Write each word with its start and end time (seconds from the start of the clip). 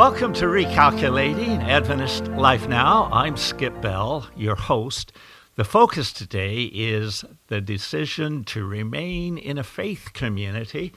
Welcome 0.00 0.32
to 0.36 0.46
Recalculating 0.46 1.62
Adventist 1.62 2.28
Life 2.28 2.66
Now. 2.66 3.10
I'm 3.12 3.36
Skip 3.36 3.82
Bell, 3.82 4.26
your 4.34 4.56
host. 4.56 5.12
The 5.56 5.62
focus 5.62 6.10
today 6.10 6.70
is 6.72 7.22
the 7.48 7.60
decision 7.60 8.44
to 8.44 8.64
remain 8.64 9.36
in 9.36 9.58
a 9.58 9.62
faith 9.62 10.14
community 10.14 10.94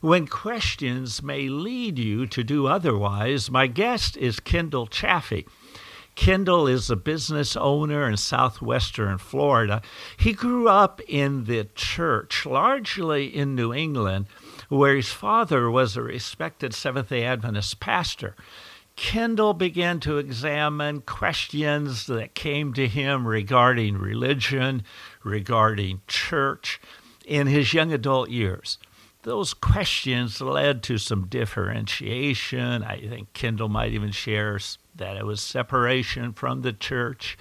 when 0.00 0.26
questions 0.26 1.22
may 1.22 1.50
lead 1.50 1.98
you 1.98 2.26
to 2.28 2.42
do 2.42 2.66
otherwise. 2.66 3.50
My 3.50 3.66
guest 3.66 4.16
is 4.16 4.40
Kendall 4.40 4.86
Chaffee. 4.86 5.46
Kendall 6.14 6.66
is 6.66 6.88
a 6.88 6.96
business 6.96 7.58
owner 7.58 8.08
in 8.08 8.16
southwestern 8.16 9.18
Florida. 9.18 9.82
He 10.16 10.32
grew 10.32 10.66
up 10.66 11.02
in 11.06 11.44
the 11.44 11.64
church, 11.74 12.46
largely 12.46 13.26
in 13.26 13.54
New 13.54 13.74
England, 13.74 14.28
where 14.68 14.96
his 14.96 15.12
father 15.12 15.70
was 15.70 15.96
a 15.96 16.02
respected 16.02 16.74
Seventh 16.74 17.08
day 17.08 17.24
Adventist 17.24 17.80
pastor. 17.80 18.34
Kendall 18.96 19.52
began 19.52 20.00
to 20.00 20.18
examine 20.18 21.02
questions 21.02 22.06
that 22.06 22.34
came 22.34 22.72
to 22.72 22.88
him 22.88 23.26
regarding 23.26 23.98
religion, 23.98 24.82
regarding 25.22 26.00
church, 26.06 26.80
in 27.26 27.46
his 27.46 27.74
young 27.74 27.92
adult 27.92 28.30
years 28.30 28.78
those 29.26 29.54
questions 29.54 30.40
led 30.40 30.84
to 30.84 30.96
some 30.98 31.26
differentiation. 31.26 32.84
I 32.84 33.00
think 33.00 33.32
Kendall 33.32 33.68
might 33.68 33.90
even 33.90 34.12
share 34.12 34.60
that 34.94 35.16
it 35.16 35.26
was 35.26 35.42
separation 35.42 36.32
from 36.32 36.62
the 36.62 36.72
church. 36.72 37.36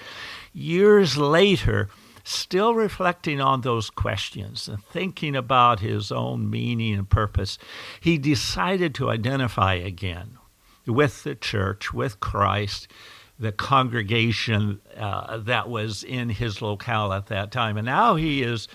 Years 0.51 1.15
later, 1.15 1.87
still 2.25 2.73
reflecting 2.73 3.39
on 3.39 3.61
those 3.61 3.89
questions 3.89 4.67
and 4.67 4.83
thinking 4.85 5.35
about 5.35 5.79
his 5.79 6.11
own 6.11 6.49
meaning 6.49 6.95
and 6.95 7.09
purpose, 7.09 7.57
he 8.01 8.17
decided 8.17 8.95
to 8.95 9.09
identify 9.09 9.75
again 9.75 10.37
with 10.87 11.23
the 11.23 11.35
church, 11.35 11.93
with 11.93 12.19
Christ, 12.19 12.87
the 13.37 13.51
congregation 13.51 14.81
uh, 14.97 15.37
that 15.37 15.69
was 15.69 16.03
in 16.03 16.29
his 16.29 16.61
locale 16.61 17.13
at 17.13 17.27
that 17.27 17.51
time. 17.51 17.77
And 17.77 17.85
now 17.85 18.15
he 18.15 18.41
is 18.41 18.67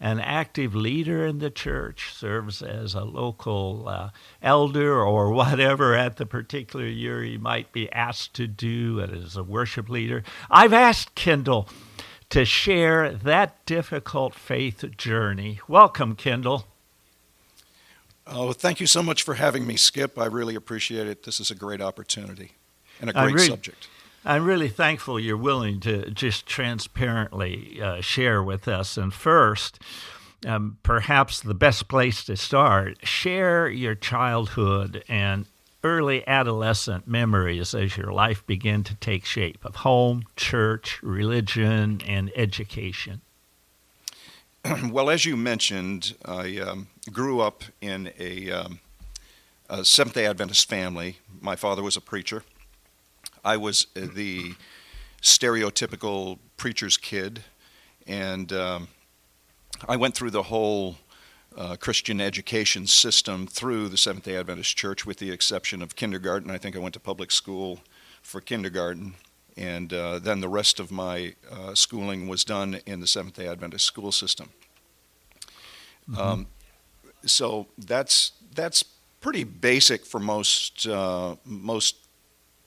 an 0.00 0.20
active 0.20 0.74
leader 0.74 1.26
in 1.26 1.38
the 1.38 1.50
church, 1.50 2.12
serves 2.14 2.62
as 2.62 2.94
a 2.94 3.04
local 3.04 3.88
uh, 3.88 4.10
elder 4.42 5.02
or 5.02 5.30
whatever 5.32 5.94
at 5.94 6.16
the 6.16 6.26
particular 6.26 6.86
year 6.86 7.22
he 7.22 7.38
might 7.38 7.72
be 7.72 7.90
asked 7.92 8.34
to 8.34 8.46
do 8.46 9.00
and 9.00 9.12
as 9.24 9.36
a 9.36 9.42
worship 9.42 9.88
leader. 9.88 10.22
I've 10.50 10.72
asked 10.72 11.14
Kendall 11.14 11.68
to 12.30 12.44
share 12.44 13.12
that 13.12 13.64
difficult 13.64 14.34
faith 14.34 14.84
journey. 14.96 15.60
Welcome, 15.66 16.14
Kendall. 16.14 16.66
Oh, 18.26 18.52
thank 18.52 18.80
you 18.80 18.86
so 18.86 19.02
much 19.02 19.22
for 19.22 19.34
having 19.34 19.66
me, 19.66 19.76
Skip. 19.76 20.18
I 20.18 20.26
really 20.26 20.54
appreciate 20.54 21.06
it. 21.06 21.22
This 21.22 21.40
is 21.40 21.50
a 21.50 21.54
great 21.54 21.80
opportunity 21.80 22.52
and 23.00 23.08
a 23.08 23.12
great 23.14 23.34
really, 23.34 23.48
subject. 23.48 23.88
I'm 24.24 24.44
really 24.44 24.68
thankful 24.68 25.18
you're 25.18 25.36
willing 25.36 25.80
to 25.80 26.10
just 26.10 26.46
transparently 26.46 27.80
uh, 27.80 28.02
share 28.02 28.42
with 28.42 28.68
us. 28.68 28.98
And 28.98 29.14
first, 29.14 29.80
um, 30.46 30.76
perhaps 30.82 31.40
the 31.40 31.54
best 31.54 31.88
place 31.88 32.22
to 32.24 32.36
start, 32.36 33.06
share 33.06 33.68
your 33.68 33.94
childhood 33.94 35.02
and 35.08 35.46
early 35.84 36.26
adolescent 36.26 37.06
memories 37.06 37.74
as 37.74 37.96
your 37.96 38.12
life 38.12 38.44
began 38.46 38.82
to 38.84 38.94
take 38.96 39.24
shape 39.24 39.64
of 39.64 39.76
home, 39.76 40.24
church, 40.36 41.00
religion, 41.02 42.00
and 42.06 42.32
education. 42.34 43.20
well, 44.90 45.08
as 45.08 45.24
you 45.24 45.36
mentioned, 45.36 46.14
I 46.24 46.58
um, 46.58 46.88
grew 47.12 47.40
up 47.40 47.62
in 47.80 48.12
a, 48.18 48.50
um, 48.50 48.80
a 49.70 49.84
Seventh 49.84 50.14
day 50.14 50.26
Adventist 50.26 50.68
family. 50.68 51.18
My 51.40 51.54
father 51.54 51.82
was 51.82 51.96
a 51.96 52.00
preacher. 52.00 52.42
I 53.44 53.56
was 53.56 53.86
uh, 53.96 54.06
the 54.12 54.54
stereotypical 55.22 56.38
preacher's 56.56 56.96
kid, 56.96 57.44
and 58.06 58.52
um, 58.52 58.88
I 59.88 59.96
went 59.96 60.14
through 60.14 60.30
the 60.30 60.44
whole 60.44 60.96
uh, 61.58 61.74
Christian 61.76 62.20
education 62.20 62.86
system 62.86 63.46
through 63.46 63.88
the 63.88 63.96
Seventh 63.96 64.24
day 64.24 64.36
Adventist 64.36 64.76
Church, 64.76 65.04
with 65.04 65.18
the 65.18 65.32
exception 65.32 65.82
of 65.82 65.96
kindergarten. 65.96 66.50
I 66.50 66.58
think 66.58 66.76
I 66.76 66.78
went 66.78 66.94
to 66.94 67.00
public 67.00 67.32
school 67.32 67.80
for 68.22 68.40
kindergarten, 68.40 69.14
and 69.56 69.92
uh, 69.92 70.20
then 70.20 70.40
the 70.40 70.48
rest 70.48 70.78
of 70.78 70.92
my 70.92 71.34
uh, 71.50 71.74
schooling 71.74 72.28
was 72.28 72.44
done 72.44 72.80
in 72.86 73.00
the 73.00 73.08
Seventh 73.08 73.34
day 73.34 73.48
Adventist 73.48 73.84
school 73.84 74.12
system. 74.12 74.50
Mm-hmm. 76.08 76.20
Um, 76.20 76.46
so 77.26 77.66
that's 77.76 78.32
that's 78.54 78.84
pretty 79.20 79.42
basic 79.42 80.06
for 80.06 80.20
most 80.20 80.86
uh, 80.86 81.34
most 81.44 81.96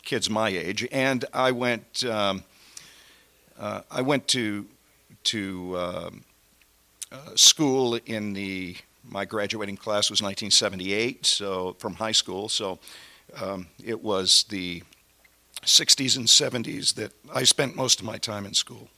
kids 0.03 0.29
my 0.29 0.49
age, 0.49 0.85
and 0.91 1.23
I 1.33 1.51
went 1.53 2.03
um, 2.03 2.43
uh, 3.57 3.81
I 3.89 4.01
went 4.01 4.27
to 4.29 4.65
to 5.23 5.77
um, 5.77 6.23
school 7.35 7.95
in 8.05 8.33
the 8.33 8.77
my 9.09 9.25
graduating 9.25 9.77
class 9.77 10.09
was 10.09 10.21
1978, 10.21 11.25
so 11.25 11.75
from 11.79 11.95
high 11.95 12.11
school. 12.11 12.47
So 12.49 12.79
um, 13.41 13.67
it 13.83 14.01
was 14.01 14.45
the 14.49 14.83
60s 15.63 16.17
and 16.17 16.27
70s 16.27 16.93
that 16.95 17.11
I 17.33 17.43
spent 17.43 17.75
most 17.75 17.99
of 17.99 18.05
my 18.05 18.17
time 18.17 18.45
in 18.45 18.53
school. 18.53 18.89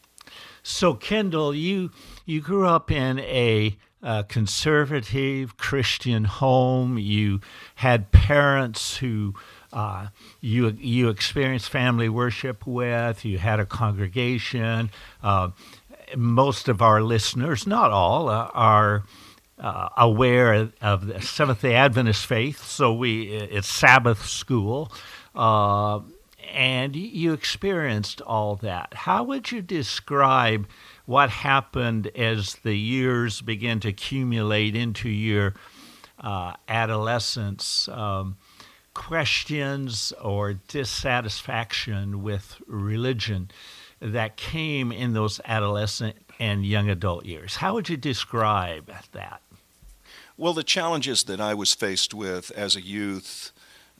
So 0.62 0.94
Kendall, 0.94 1.53
you 1.53 1.91
you 2.25 2.40
grew 2.40 2.68
up 2.68 2.90
in 2.90 3.19
a 3.19 3.78
uh, 4.02 4.23
conservative 4.23 5.57
Christian 5.57 6.25
home. 6.25 6.97
You 6.97 7.41
had 7.75 8.12
parents 8.12 8.97
who 8.97 9.34
uh, 9.73 10.07
you 10.40 10.69
you 10.79 11.09
experienced 11.09 11.69
family 11.69 12.07
worship 12.07 12.66
with. 12.66 13.25
You 13.25 13.40
had 13.40 13.59
a 13.59 13.66
congregation. 13.66 14.91
Uh, 15.22 15.50
most 16.16 16.69
of 16.69 16.81
our 16.81 17.01
listeners, 17.01 17.66
not 17.68 17.91
all, 17.91 18.29
uh, 18.29 18.50
are. 18.53 19.03
Uh, 19.59 19.88
aware 19.96 20.72
of 20.81 21.06
the 21.06 21.22
Seventh 21.22 21.62
Day 21.62 21.75
Adventist 21.75 22.25
faith, 22.25 22.66
so 22.66 22.91
we 22.91 23.28
it's 23.28 23.68
Sabbath 23.68 24.25
school, 24.25 24.91
uh, 25.35 26.00
and 26.52 26.96
you 26.96 27.34
experienced 27.34 28.19
all 28.22 28.56
that. 28.57 28.94
How 28.94 29.23
would 29.23 29.52
you 29.52 29.62
describe 29.62 30.68
what 31.06 31.29
happened 31.29 32.07
as 32.16 32.56
the 32.56 32.75
years 32.75 33.41
began 33.41 33.79
to 33.81 33.90
accumulate 33.90 34.75
into 34.75 35.07
your 35.07 35.53
uh, 36.19 36.53
adolescence? 36.68 37.88
Um, 37.88 38.38
questions 38.94 40.13
or 40.22 40.53
dissatisfaction 40.53 42.22
with 42.22 42.62
religion 42.68 43.50
that 44.03 44.36
came 44.36 44.91
in 44.91 45.14
those 45.14 45.40
adolescent 45.46 46.18
and 46.40 46.66
young 46.66 46.90
adult 46.90 47.25
years. 47.25 47.56
How 47.56 47.74
would 47.74 47.88
you 47.88 47.96
describe 47.96 48.91
that? 49.14 49.41
Well, 50.36 50.53
the 50.53 50.64
challenges 50.64 51.24
that 51.24 51.40
I 51.40 51.53
was 51.53 51.74
faced 51.74 52.14
with 52.14 52.52
as 52.52 52.75
a 52.75 52.81
youth, 52.81 53.52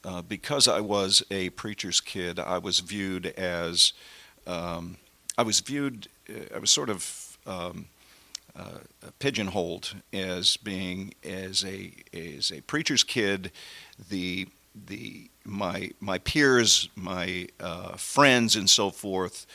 uh, 0.04 0.22
because 0.22 0.68
I 0.68 0.82
was 0.82 1.24
a 1.32 1.52
preacher's 1.52 2.02
kid, 2.02 2.38
I 2.38 2.58
was 2.58 2.80
viewed 2.80 3.28
as, 3.28 3.94
um, 4.46 4.98
I 5.38 5.44
was 5.44 5.62
viewed, 5.62 6.10
uh, 6.30 6.56
I 6.56 6.60
was 6.60 6.70
sort 6.70 6.90
of 6.90 7.38
um, 7.46 7.86
uh, 8.56 8.80
pigeonholed 9.20 9.96
as 10.12 10.58
being 10.58 11.14
as 11.24 11.64
a 11.64 11.94
as 12.14 12.52
a 12.52 12.62
preacher's 12.62 13.04
kid, 13.04 13.52
the 14.10 14.48
the 14.88 15.30
my 15.46 15.92
my 16.00 16.18
peers, 16.18 16.90
my 16.96 17.48
uh, 17.60 17.96
friends, 17.96 18.56
and 18.56 18.70
so 18.70 18.90
forth 18.90 19.46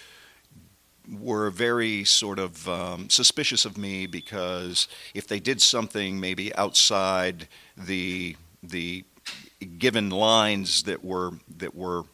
were 1.11 1.51
very 1.51 2.05
sort 2.05 2.39
of 2.39 2.69
um, 2.69 3.09
suspicious 3.09 3.65
of 3.65 3.79
me 3.79 4.07
because 4.07 4.89
if 5.15 5.27
they 5.27 5.41
did 5.41 5.63
something 5.63 6.21
maybe 6.21 6.55
outside 6.57 7.49
the 7.77 8.37
the 8.63 9.05
given 9.79 10.11
lines 10.11 10.85
that 10.85 11.05
were 11.05 11.32
that 11.56 11.75
were 11.75 12.05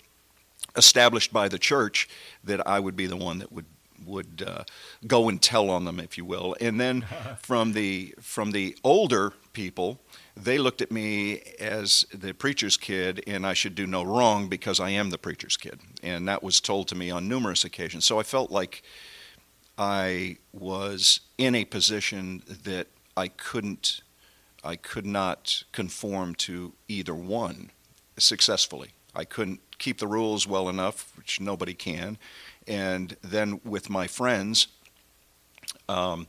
established 0.76 1.32
by 1.32 1.48
the 1.48 1.58
church, 1.58 2.08
that 2.42 2.66
I 2.66 2.80
would 2.80 2.96
be 2.96 3.06
the 3.06 3.16
one 3.16 3.38
that 3.38 3.52
would 3.52 3.66
would 4.04 4.44
uh, 4.46 4.64
go 5.06 5.28
and 5.28 5.40
tell 5.40 5.70
on 5.70 5.84
them, 5.84 5.98
if 5.98 6.18
you 6.18 6.24
will. 6.24 6.56
And 6.60 6.80
then 6.80 7.06
from 7.42 7.72
the 7.72 8.14
from 8.20 8.52
the 8.52 8.76
older 8.84 9.32
people, 9.52 10.00
they 10.36 10.58
looked 10.58 10.82
at 10.82 10.90
me 10.90 11.40
as 11.60 12.04
the 12.12 12.32
preacher's 12.32 12.76
kid, 12.76 13.22
and 13.26 13.46
I 13.46 13.54
should 13.54 13.74
do 13.74 13.86
no 13.86 14.02
wrong 14.02 14.48
because 14.48 14.80
I 14.80 14.90
am 14.90 15.10
the 15.10 15.18
preacher's 15.18 15.56
kid. 15.56 15.80
And 16.02 16.26
that 16.28 16.42
was 16.42 16.60
told 16.60 16.88
to 16.88 16.94
me 16.94 17.10
on 17.10 17.28
numerous 17.28 17.64
occasions. 17.64 18.04
So 18.04 18.18
I 18.18 18.24
felt 18.24 18.50
like 18.50 18.82
I 19.78 20.38
was 20.52 21.20
in 21.38 21.54
a 21.54 21.64
position 21.64 22.42
that 22.64 22.88
I 23.16 23.28
couldn't, 23.28 24.02
I 24.64 24.76
could 24.76 25.06
not 25.06 25.62
conform 25.72 26.34
to 26.36 26.72
either 26.88 27.14
one 27.14 27.70
successfully. 28.18 28.90
I 29.14 29.24
couldn't 29.24 29.60
keep 29.78 29.98
the 29.98 30.08
rules 30.08 30.46
well 30.48 30.68
enough, 30.68 31.12
which 31.16 31.40
nobody 31.40 31.74
can. 31.74 32.18
And 32.66 33.16
then 33.22 33.60
with 33.64 33.88
my 33.88 34.08
friends, 34.08 34.66
um, 35.88 36.26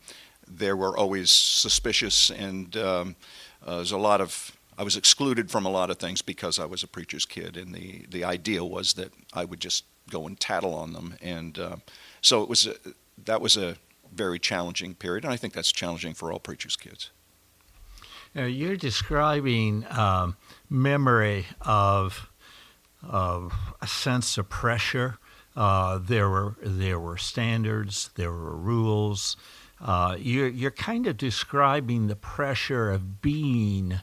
they 0.48 0.74
were 0.74 0.96
always 0.96 1.32
suspicious 1.32 2.30
and 2.30 2.76
um, 2.78 3.16
uh, 3.66 3.78
there's 3.78 3.92
a 3.92 3.98
lot 3.98 4.22
of 4.22 4.56
I 4.78 4.84
was 4.84 4.98
excluded 4.98 5.50
from 5.50 5.66
a 5.66 5.70
lot 5.70 5.90
of 5.90 5.98
things 5.98 6.22
because 6.22 6.60
I 6.60 6.66
was 6.66 6.84
a 6.84 6.88
preacher's 6.88 7.26
kid, 7.26 7.58
and 7.58 7.74
the 7.74 8.06
the 8.10 8.24
idea 8.24 8.64
was 8.64 8.94
that 8.94 9.12
I 9.34 9.46
would 9.46 9.60
just 9.60 9.86
go 10.10 10.28
and 10.28 10.40
tattle 10.40 10.74
on 10.74 10.94
them, 10.94 11.16
and 11.22 11.58
uh, 11.58 11.76
so 12.22 12.44
it 12.44 12.50
was 12.50 12.68
a, 12.68 12.76
that 13.26 13.42
was 13.42 13.58
a 13.58 13.78
very 14.14 14.40
challenging 14.40 14.94
period, 14.96 15.24
and 15.24 15.34
I 15.34 15.38
think 15.38 15.54
that's 15.54 15.72
challenging 15.72 16.14
for 16.14 16.32
all 16.32 16.40
preachers' 16.40 16.76
kids. 16.76 17.12
Now, 18.34 18.44
you're 18.46 18.76
describing 18.76 19.86
um, 19.90 20.36
memory 20.70 21.46
of 21.62 22.30
of 23.02 23.54
a 23.82 23.88
sense 23.88 24.38
of 24.38 24.50
pressure. 24.50 25.18
Uh, 25.56 26.00
there 26.00 26.30
were 26.30 26.56
there 26.62 27.00
were 27.00 27.18
standards, 27.18 28.10
there 28.16 28.32
were 28.32 28.56
rules. 28.58 29.38
Uh, 29.82 30.16
you're 30.20 30.48
you're 30.48 30.72
kind 30.72 31.06
of 31.08 31.18
describing 31.18 32.08
the 32.08 32.16
pressure 32.16 32.92
of 32.92 33.22
being 33.22 34.00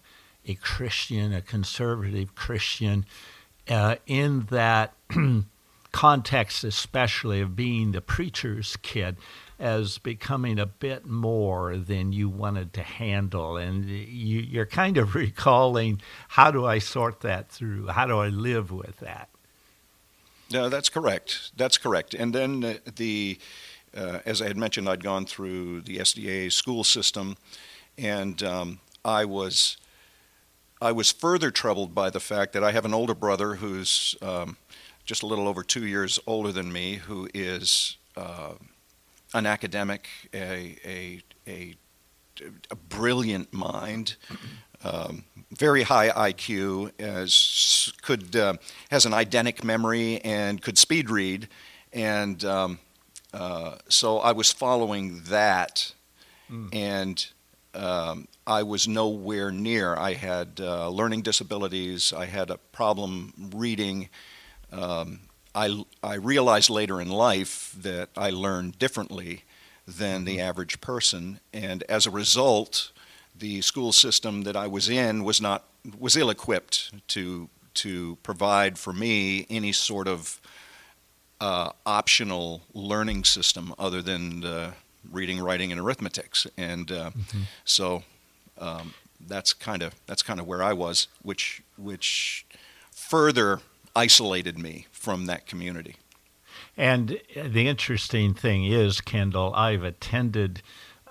a 0.46 0.54
Christian, 0.54 1.32
a 1.32 1.40
conservative 1.40 2.34
Christian, 2.34 3.06
uh, 3.68 3.96
in 4.06 4.46
that 4.50 4.94
context, 5.92 6.64
especially 6.64 7.40
of 7.40 7.54
being 7.54 7.92
the 7.92 8.00
preacher's 8.00 8.76
kid, 8.82 9.16
as 9.58 9.98
becoming 9.98 10.58
a 10.58 10.66
bit 10.66 11.06
more 11.06 11.76
than 11.76 12.12
you 12.12 12.28
wanted 12.28 12.72
to 12.72 12.82
handle. 12.82 13.56
And 13.56 13.84
you, 13.84 14.40
you're 14.40 14.66
kind 14.66 14.98
of 14.98 15.14
recalling 15.14 16.00
how 16.28 16.50
do 16.50 16.66
I 16.66 16.78
sort 16.78 17.20
that 17.20 17.50
through? 17.50 17.88
How 17.88 18.06
do 18.06 18.18
I 18.18 18.28
live 18.28 18.72
with 18.72 18.98
that? 18.98 19.28
No, 20.50 20.68
that's 20.68 20.88
correct. 20.88 21.52
That's 21.56 21.78
correct. 21.78 22.12
And 22.12 22.34
then 22.34 22.64
uh, 22.64 22.74
the, 22.96 23.38
uh, 23.96 24.20
as 24.24 24.40
I 24.42 24.46
had 24.46 24.56
mentioned, 24.56 24.88
I'd 24.88 25.02
gone 25.02 25.26
through 25.26 25.82
the 25.82 25.98
SDA 25.98 26.52
school 26.52 26.84
system, 26.84 27.36
and 27.98 28.42
um, 28.42 28.80
I 29.04 29.24
was 29.24 29.76
I 30.80 30.90
was 30.90 31.12
further 31.12 31.52
troubled 31.52 31.94
by 31.94 32.10
the 32.10 32.18
fact 32.18 32.52
that 32.54 32.64
I 32.64 32.72
have 32.72 32.84
an 32.84 32.92
older 32.92 33.14
brother 33.14 33.54
who's 33.54 34.16
um, 34.20 34.56
just 35.04 35.22
a 35.22 35.26
little 35.26 35.46
over 35.46 35.62
two 35.62 35.86
years 35.86 36.18
older 36.26 36.50
than 36.50 36.72
me, 36.72 36.96
who 36.96 37.28
is 37.32 37.98
uh, 38.16 38.54
an 39.32 39.46
academic, 39.46 40.08
a, 40.34 40.76
a, 40.84 41.22
a, 41.46 41.76
a 42.70 42.74
brilliant 42.74 43.52
mind, 43.52 44.16
um, 44.82 45.24
very 45.52 45.82
high 45.82 46.08
IQ, 46.10 46.90
as 46.98 47.92
could 48.02 48.34
uh, 48.34 48.54
has 48.90 49.06
an 49.06 49.12
eidetic 49.12 49.62
memory 49.62 50.20
and 50.22 50.60
could 50.60 50.78
speed 50.78 51.10
read, 51.10 51.46
and 51.92 52.44
um, 52.44 52.80
uh, 53.32 53.76
so 53.88 54.18
I 54.18 54.32
was 54.32 54.52
following 54.52 55.22
that, 55.28 55.92
mm. 56.50 56.68
and 56.74 57.26
um, 57.74 58.28
I 58.46 58.62
was 58.62 58.86
nowhere 58.86 59.50
near. 59.50 59.96
I 59.96 60.14
had 60.14 60.60
uh, 60.60 60.88
learning 60.90 61.22
disabilities. 61.22 62.12
I 62.12 62.26
had 62.26 62.50
a 62.50 62.58
problem 62.58 63.50
reading. 63.54 64.08
Um, 64.70 65.20
I, 65.54 65.84
I 66.02 66.14
realized 66.14 66.70
later 66.70 67.00
in 67.00 67.08
life 67.08 67.74
that 67.78 68.10
I 68.16 68.30
learned 68.30 68.78
differently 68.78 69.44
than 69.86 70.24
the 70.24 70.36
mm-hmm. 70.36 70.48
average 70.48 70.80
person, 70.80 71.40
and 71.52 71.82
as 71.84 72.06
a 72.06 72.10
result, 72.10 72.92
the 73.36 73.60
school 73.62 73.92
system 73.92 74.42
that 74.42 74.56
I 74.56 74.66
was 74.66 74.88
in 74.88 75.24
was 75.24 75.40
not 75.40 75.64
was 75.98 76.16
ill-equipped 76.16 77.08
to 77.08 77.48
to 77.74 78.16
provide 78.22 78.78
for 78.78 78.92
me 78.92 79.46
any 79.50 79.72
sort 79.72 80.06
of 80.06 80.40
uh, 81.42 81.72
optional 81.84 82.62
learning 82.72 83.24
system 83.24 83.74
other 83.78 84.00
than 84.00 84.44
reading, 85.10 85.40
writing, 85.40 85.72
and 85.72 85.80
arithmetics, 85.80 86.46
and 86.56 86.90
uh, 86.90 87.10
mm-hmm. 87.10 87.40
so 87.64 88.02
um, 88.58 88.94
that's 89.20 89.52
kind 89.52 89.82
of 89.82 89.94
that's 90.06 90.22
kind 90.22 90.40
of 90.40 90.46
where 90.46 90.62
I 90.62 90.72
was, 90.72 91.08
which 91.22 91.62
which 91.76 92.46
further 92.90 93.60
isolated 93.94 94.58
me 94.58 94.86
from 94.92 95.26
that 95.26 95.46
community. 95.46 95.96
And 96.76 97.20
the 97.34 97.68
interesting 97.68 98.34
thing 98.34 98.64
is, 98.64 99.00
Kendall, 99.00 99.54
I've 99.54 99.84
attended 99.84 100.62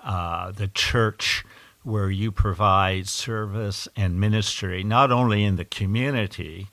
uh, 0.02 0.50
the 0.50 0.68
church 0.68 1.44
where 1.84 2.10
you 2.10 2.32
provide 2.32 3.08
service 3.08 3.86
and 3.96 4.18
ministry, 4.18 4.82
not 4.82 5.12
only 5.12 5.44
in 5.44 5.56
the 5.56 5.64
community, 5.64 6.68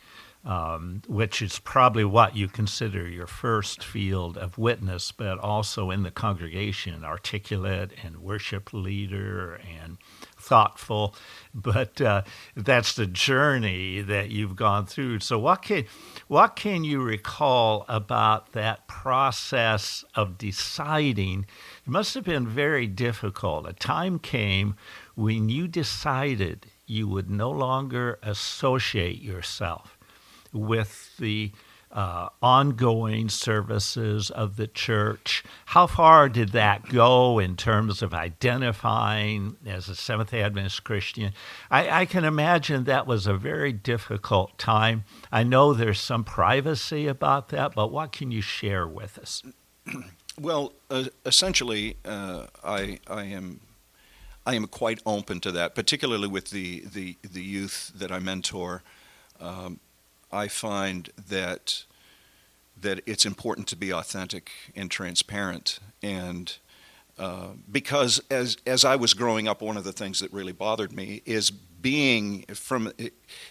um, 0.45 1.01
which 1.07 1.41
is 1.41 1.59
probably 1.59 2.05
what 2.05 2.35
you 2.35 2.47
consider 2.47 3.07
your 3.07 3.27
first 3.27 3.83
field 3.83 4.37
of 4.37 4.57
witness, 4.57 5.11
but 5.11 5.37
also 5.37 5.91
in 5.91 6.03
the 6.03 6.11
congregation, 6.11 7.03
articulate 7.03 7.91
and 8.03 8.17
worship 8.19 8.71
leader 8.71 9.59
and 9.77 9.97
thoughtful, 10.37 11.13
but 11.53 11.99
uh, 11.99 12.21
that's 12.55 12.93
the 12.93 13.05
journey 13.05 13.99
that 14.01 14.29
you've 14.29 14.55
gone 14.55 14.85
through. 14.85 15.19
So, 15.19 15.37
what 15.37 15.61
can 15.61 15.83
what 16.27 16.55
can 16.55 16.85
you 16.85 17.01
recall 17.01 17.85
about 17.89 18.53
that 18.53 18.87
process 18.87 20.05
of 20.15 20.37
deciding? 20.37 21.45
It 21.85 21.89
must 21.89 22.13
have 22.13 22.23
been 22.23 22.47
very 22.47 22.87
difficult. 22.87 23.67
A 23.67 23.73
time 23.73 24.19
came 24.19 24.75
when 25.15 25.49
you 25.49 25.67
decided 25.67 26.67
you 26.85 27.09
would 27.09 27.29
no 27.29 27.51
longer 27.51 28.19
associate 28.23 29.21
yourself 29.21 29.98
with 30.53 31.17
the 31.17 31.51
uh, 31.91 32.29
ongoing 32.41 33.29
services 33.29 34.29
of 34.29 34.57
the 34.57 34.67
church. 34.67 35.43
How 35.67 35.87
far 35.87 36.29
did 36.29 36.49
that 36.49 36.87
go 36.89 37.39
in 37.39 37.55
terms 37.55 38.03
of 38.03 38.13
identifying 38.13 39.57
as 39.65 39.89
a 39.89 39.95
Seventh 39.95 40.31
day 40.31 40.43
Adventist 40.43 40.83
Christian? 40.83 41.33
I, 41.71 42.01
I, 42.01 42.05
can 42.05 42.25
imagine 42.25 42.83
that 42.83 43.07
was 43.07 43.25
a 43.25 43.33
very 43.33 43.73
difficult 43.73 44.57
time. 44.59 45.03
I 45.31 45.43
know 45.43 45.73
there's 45.73 45.99
some 45.99 46.23
privacy 46.23 47.07
about 47.07 47.49
that, 47.49 47.73
but 47.73 47.91
what 47.91 48.11
can 48.11 48.31
you 48.31 48.41
share 48.41 48.87
with 48.87 49.17
us? 49.17 49.43
Well, 50.39 50.71
uh, 50.89 51.03
essentially, 51.25 51.97
uh, 52.05 52.45
I, 52.63 52.99
I 53.07 53.23
am. 53.23 53.59
I 54.45 54.55
am 54.55 54.67
quite 54.67 55.01
open 55.05 55.41
to 55.41 55.51
that, 55.51 55.75
particularly 55.75 56.29
with 56.29 56.51
the, 56.51 56.85
the, 56.93 57.17
the 57.29 57.43
youth 57.43 57.91
that 57.93 58.09
I 58.09 58.19
mentor. 58.19 58.81
Um, 59.39 59.81
I 60.31 60.47
find 60.47 61.09
that 61.29 61.83
that 62.81 63.01
it's 63.05 63.25
important 63.25 63.67
to 63.67 63.75
be 63.75 63.91
authentic 63.91 64.51
and 64.73 64.89
transparent 64.89 65.79
and 66.01 66.57
uh, 67.19 67.49
because 67.69 68.21
as 68.31 68.57
as 68.65 68.85
I 68.85 68.95
was 68.95 69.13
growing 69.13 69.47
up, 69.47 69.61
one 69.61 69.75
of 69.75 69.83
the 69.83 69.91
things 69.91 70.21
that 70.21 70.31
really 70.31 70.53
bothered 70.53 70.93
me 70.93 71.21
is 71.25 71.51
being 71.51 72.43
from 72.53 72.93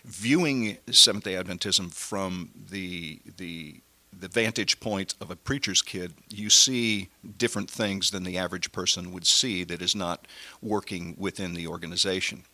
viewing 0.07 0.79
Seventh 0.91 1.25
Day 1.25 1.35
Adventism 1.35 1.93
from 1.93 2.51
the 2.71 3.21
the 3.37 3.81
the 4.19 4.29
vantage 4.29 4.81
point 4.81 5.15
of 5.21 5.31
a 5.31 5.37
preacher's 5.37 5.83
kid. 5.83 6.15
You 6.31 6.49
see 6.49 7.09
different 7.37 7.71
things 7.71 8.11
than 8.11 8.25
the 8.25 8.39
average 8.39 8.73
person 8.73 9.13
would 9.13 9.27
see 9.27 9.65
that 9.65 9.83
is 9.83 9.95
not 9.95 10.27
working 10.63 11.15
within 11.19 11.53
the 11.53 11.67
organization, 11.67 12.45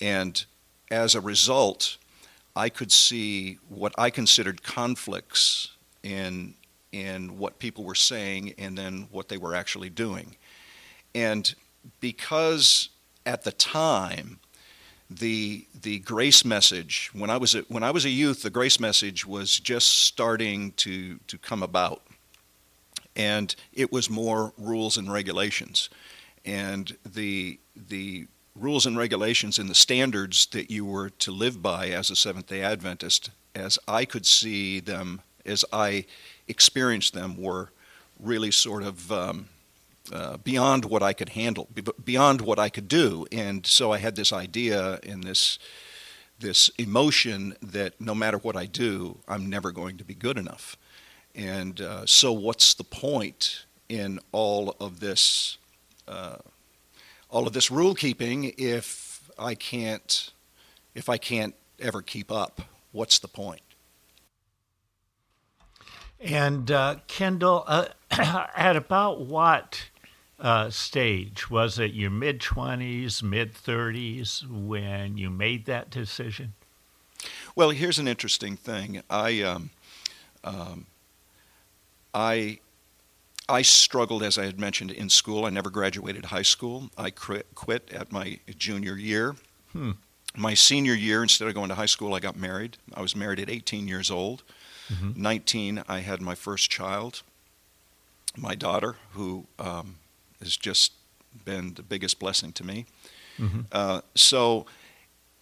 and 0.00 0.44
as 0.88 1.16
a 1.16 1.20
result, 1.20 1.98
I 2.56 2.68
could 2.68 2.92
see 2.92 3.58
what 3.68 3.92
I 3.98 4.10
considered 4.10 4.62
conflicts 4.62 5.70
in 6.02 6.54
in 6.92 7.38
what 7.38 7.58
people 7.58 7.82
were 7.82 7.96
saying 7.96 8.54
and 8.56 8.78
then 8.78 9.08
what 9.10 9.28
they 9.28 9.36
were 9.36 9.54
actually 9.54 9.90
doing. 9.90 10.36
And 11.12 11.52
because 12.00 12.88
at 13.26 13.42
the 13.42 13.50
time 13.50 14.38
the 15.10 15.66
the 15.82 15.98
grace 16.00 16.44
message 16.44 17.10
when 17.12 17.30
I 17.30 17.36
was 17.36 17.54
a, 17.54 17.60
when 17.62 17.82
I 17.82 17.90
was 17.90 18.04
a 18.04 18.10
youth 18.10 18.42
the 18.42 18.50
grace 18.50 18.80
message 18.80 19.26
was 19.26 19.58
just 19.58 20.04
starting 20.04 20.72
to 20.72 21.18
to 21.26 21.38
come 21.38 21.62
about 21.62 22.02
and 23.16 23.54
it 23.72 23.92
was 23.92 24.08
more 24.08 24.52
rules 24.56 24.96
and 24.96 25.12
regulations 25.12 25.90
and 26.44 26.96
the 27.04 27.58
the 27.88 28.26
rules 28.54 28.86
and 28.86 28.96
regulations 28.96 29.58
and 29.58 29.68
the 29.68 29.74
standards 29.74 30.46
that 30.46 30.70
you 30.70 30.84
were 30.84 31.10
to 31.10 31.32
live 31.32 31.60
by 31.62 31.88
as 31.88 32.10
a 32.10 32.16
Seventh 32.16 32.46
day 32.46 32.62
Adventist, 32.62 33.30
as 33.54 33.78
I 33.88 34.04
could 34.04 34.26
see 34.26 34.80
them, 34.80 35.20
as 35.44 35.64
I 35.72 36.06
experienced 36.46 37.14
them, 37.14 37.36
were 37.36 37.70
really 38.20 38.50
sort 38.50 38.82
of 38.82 39.10
um, 39.10 39.48
uh, 40.12 40.36
beyond 40.38 40.84
what 40.84 41.02
I 41.02 41.12
could 41.12 41.30
handle, 41.30 41.68
beyond 42.04 42.40
what 42.40 42.58
I 42.58 42.68
could 42.68 42.88
do. 42.88 43.26
And 43.32 43.66
so 43.66 43.92
I 43.92 43.98
had 43.98 44.16
this 44.16 44.32
idea 44.32 45.00
and 45.02 45.24
this 45.24 45.58
this 46.40 46.68
emotion 46.78 47.56
that 47.62 48.00
no 48.00 48.14
matter 48.14 48.38
what 48.38 48.56
I 48.56 48.66
do, 48.66 49.18
I'm 49.28 49.48
never 49.48 49.70
going 49.70 49.96
to 49.98 50.04
be 50.04 50.14
good 50.14 50.36
enough. 50.36 50.76
And 51.34 51.80
uh, 51.80 52.06
so, 52.06 52.32
what's 52.32 52.74
the 52.74 52.84
point 52.84 53.64
in 53.88 54.20
all 54.32 54.76
of 54.80 55.00
this 55.00 55.58
uh, 56.06 56.36
all 57.34 57.48
of 57.48 57.52
this 57.52 57.68
rule 57.68 57.96
keeping 57.96 58.54
if 58.56 59.28
I 59.36 59.56
can't 59.56 60.30
if 60.94 61.08
I 61.08 61.18
can't 61.18 61.56
ever 61.80 62.00
keep 62.00 62.30
up? 62.30 62.62
What's 62.92 63.18
the 63.18 63.26
point? 63.26 63.60
And 66.20 66.70
uh, 66.70 66.96
Kendall, 67.08 67.64
uh, 67.66 67.88
at 68.56 68.76
about 68.76 69.22
what 69.22 69.88
uh, 70.38 70.70
stage? 70.70 71.50
Was 71.50 71.76
it 71.80 71.92
your 71.92 72.10
mid 72.10 72.40
20s, 72.40 73.20
mid 73.20 73.52
30s 73.52 74.48
when 74.48 75.18
you 75.18 75.28
made 75.28 75.66
that 75.66 75.90
decision? 75.90 76.54
Well, 77.56 77.70
here's 77.70 77.98
an 77.98 78.06
interesting 78.06 78.56
thing. 78.56 79.02
I, 79.10 79.42
um, 79.42 79.70
um, 80.44 80.86
I, 82.14 82.60
I 83.48 83.62
struggled, 83.62 84.22
as 84.22 84.38
I 84.38 84.46
had 84.46 84.58
mentioned, 84.58 84.90
in 84.90 85.10
school. 85.10 85.44
I 85.44 85.50
never 85.50 85.70
graduated 85.70 86.26
high 86.26 86.42
school. 86.42 86.90
I 86.96 87.10
quit 87.10 87.92
at 87.92 88.10
my 88.10 88.38
junior 88.56 88.96
year. 88.96 89.36
Hmm. 89.72 89.92
My 90.36 90.54
senior 90.54 90.94
year, 90.94 91.22
instead 91.22 91.46
of 91.46 91.54
going 91.54 91.68
to 91.68 91.74
high 91.74 91.86
school, 91.86 92.14
I 92.14 92.20
got 92.20 92.36
married. 92.36 92.78
I 92.94 93.02
was 93.02 93.14
married 93.14 93.38
at 93.38 93.50
18 93.50 93.86
years 93.86 94.10
old. 94.10 94.42
Mm-hmm. 94.92 95.22
19, 95.22 95.84
I 95.88 96.00
had 96.00 96.20
my 96.20 96.34
first 96.34 96.70
child, 96.70 97.22
my 98.36 98.54
daughter, 98.54 98.96
who 99.12 99.46
um, 99.58 99.96
has 100.40 100.56
just 100.56 100.92
been 101.44 101.74
the 101.74 101.82
biggest 101.82 102.18
blessing 102.18 102.52
to 102.52 102.64
me. 102.64 102.86
Mm-hmm. 103.38 103.60
Uh, 103.70 104.00
so 104.14 104.66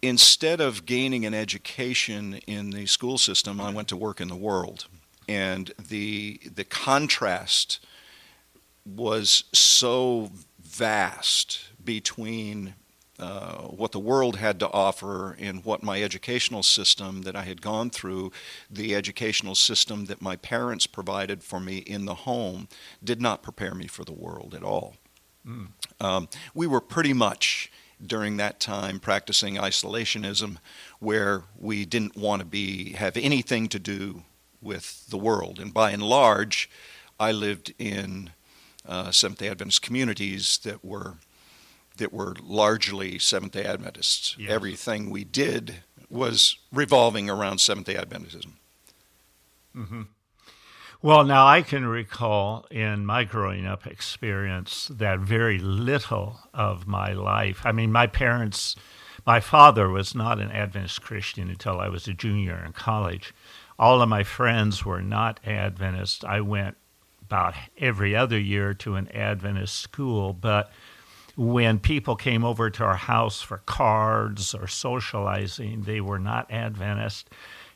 instead 0.01 0.61
of 0.61 0.85
gaining 0.85 1.25
an 1.25 1.33
education 1.33 2.35
in 2.47 2.71
the 2.71 2.85
school 2.85 3.17
system, 3.17 3.59
I 3.59 3.71
went 3.71 3.87
to 3.89 3.97
work 3.97 4.21
in 4.21 4.27
the 4.27 4.35
world. 4.35 4.87
And 5.27 5.71
the, 5.79 6.39
the 6.53 6.65
contrast 6.65 7.79
was 8.85 9.45
so 9.53 10.31
vast 10.61 11.59
between 11.83 12.75
uh, 13.19 13.67
what 13.67 13.91
the 13.91 13.99
world 13.99 14.37
had 14.37 14.59
to 14.59 14.69
offer 14.71 15.35
and 15.39 15.63
what 15.63 15.83
my 15.83 16.01
educational 16.01 16.63
system 16.63 17.21
that 17.21 17.35
I 17.35 17.43
had 17.43 17.61
gone 17.61 17.89
through, 17.89 18.31
the 18.69 18.95
educational 18.95 19.55
system 19.55 20.05
that 20.05 20.21
my 20.21 20.35
parents 20.35 20.87
provided 20.87 21.43
for 21.43 21.59
me 21.59 21.77
in 21.77 22.05
the 22.05 22.15
home, 22.15 22.67
did 23.03 23.21
not 23.21 23.43
prepare 23.43 23.75
me 23.75 23.87
for 23.87 24.03
the 24.03 24.13
world 24.13 24.55
at 24.55 24.63
all. 24.63 24.95
Mm. 25.47 25.67
Um, 26.01 26.27
we 26.55 26.65
were 26.65 26.81
pretty 26.81 27.13
much 27.13 27.71
during 28.05 28.37
that 28.37 28.59
time 28.59 28.99
practicing 28.99 29.55
isolationism 29.55 30.57
where 30.99 31.43
we 31.57 31.85
didn't 31.85 32.17
want 32.17 32.41
to 32.41 32.45
be 32.45 32.93
have 32.93 33.15
anything 33.15 33.69
to 33.69 33.79
do 33.79 34.23
with 34.61 35.07
the 35.09 35.17
world 35.17 35.59
and 35.59 35.73
by 35.73 35.91
and 35.91 36.03
large 36.03 36.69
I 37.19 37.31
lived 37.31 37.73
in 37.77 38.31
uh, 38.85 39.11
Seventh 39.11 39.39
Day 39.39 39.49
Adventist 39.49 39.81
communities 39.81 40.59
that 40.63 40.83
were 40.83 41.17
that 41.97 42.11
were 42.11 42.35
largely 42.41 43.19
Seventh 43.19 43.53
Day 43.53 43.65
Adventists. 43.65 44.35
Yes. 44.39 44.51
Everything 44.51 45.09
we 45.09 45.23
did 45.23 45.83
was 46.09 46.57
revolving 46.71 47.29
around 47.29 47.59
Seventh 47.59 47.87
Day 47.87 47.95
Adventism. 47.95 48.53
Mm-hmm. 49.75 50.03
Well, 51.03 51.25
now 51.25 51.45
I 51.45 51.61
can 51.63 51.85
recall 51.85 52.65
in 52.71 53.05
my 53.05 53.25
growing 53.25 53.65
up 53.65 53.85
experience 53.85 54.89
that 54.91 55.19
very 55.19 55.59
little 55.59 56.39
of 56.53 56.87
my 56.87 57.11
life. 57.11 57.61
I 57.65 57.73
mean, 57.73 57.91
my 57.91 58.07
parents, 58.07 58.75
my 59.25 59.39
father 59.41 59.89
was 59.89 60.15
not 60.15 60.39
an 60.39 60.49
Adventist 60.49 61.01
Christian 61.01 61.49
until 61.49 61.79
I 61.79 61.89
was 61.89 62.07
a 62.07 62.13
junior 62.13 62.63
in 62.65 62.71
college. 62.71 63.35
All 63.77 64.01
of 64.01 64.07
my 64.07 64.23
friends 64.23 64.85
were 64.85 65.01
not 65.01 65.41
Adventist. 65.45 66.23
I 66.23 66.39
went 66.39 66.77
about 67.33 67.55
every 67.79 68.15
other 68.15 68.39
year 68.39 68.75
to 68.75 68.93
an 68.93 69.07
Adventist 69.11 69.79
school, 69.79 70.33
but 70.33 70.71
when 71.35 71.79
people 71.79 72.15
came 72.15 72.43
over 72.43 72.69
to 72.69 72.83
our 72.83 72.95
house 72.95 73.41
for 73.41 73.57
cards 73.65 74.53
or 74.53 74.67
socializing, 74.67 75.81
they 75.81 75.99
were 75.99 76.19
not 76.19 76.51
Adventist. 76.51 77.27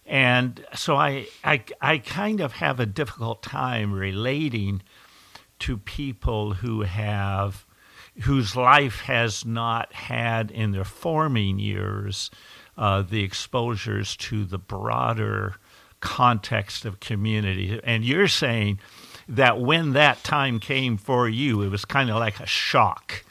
And 0.06 0.64
so 0.76 0.96
I, 0.96 1.26
I, 1.44 1.64
I 1.82 1.98
kind 1.98 2.40
of 2.40 2.52
have 2.52 2.80
a 2.80 2.86
difficult 2.86 3.42
time 3.42 3.92
relating 3.92 4.84
to 5.58 5.78
people 5.78 6.54
who 6.54 6.84
have, 6.84 7.66
whose 8.22 8.56
life 8.56 9.00
has 9.02 9.44
not 9.44 9.92
had 9.92 10.52
in 10.52 10.72
their 10.72 10.86
forming 10.86 11.58
years 11.58 12.30
uh, 12.78 13.02
the 13.02 13.24
exposures 13.24 14.16
to 14.18 14.46
the 14.46 14.60
broader 14.60 15.56
context 16.00 16.86
of 16.86 17.00
community. 17.00 17.80
And 17.84 18.06
you're 18.06 18.28
saying 18.28 18.78
that 19.30 19.60
when 19.60 19.94
that 19.94 20.24
time 20.24 20.60
came 20.60 20.98
for 20.98 21.28
you, 21.28 21.62
it 21.62 21.70
was 21.70 21.86
kind 21.86 22.10
of 22.10 22.18
like 22.18 22.40
a 22.40 22.46
shock. 22.46 23.24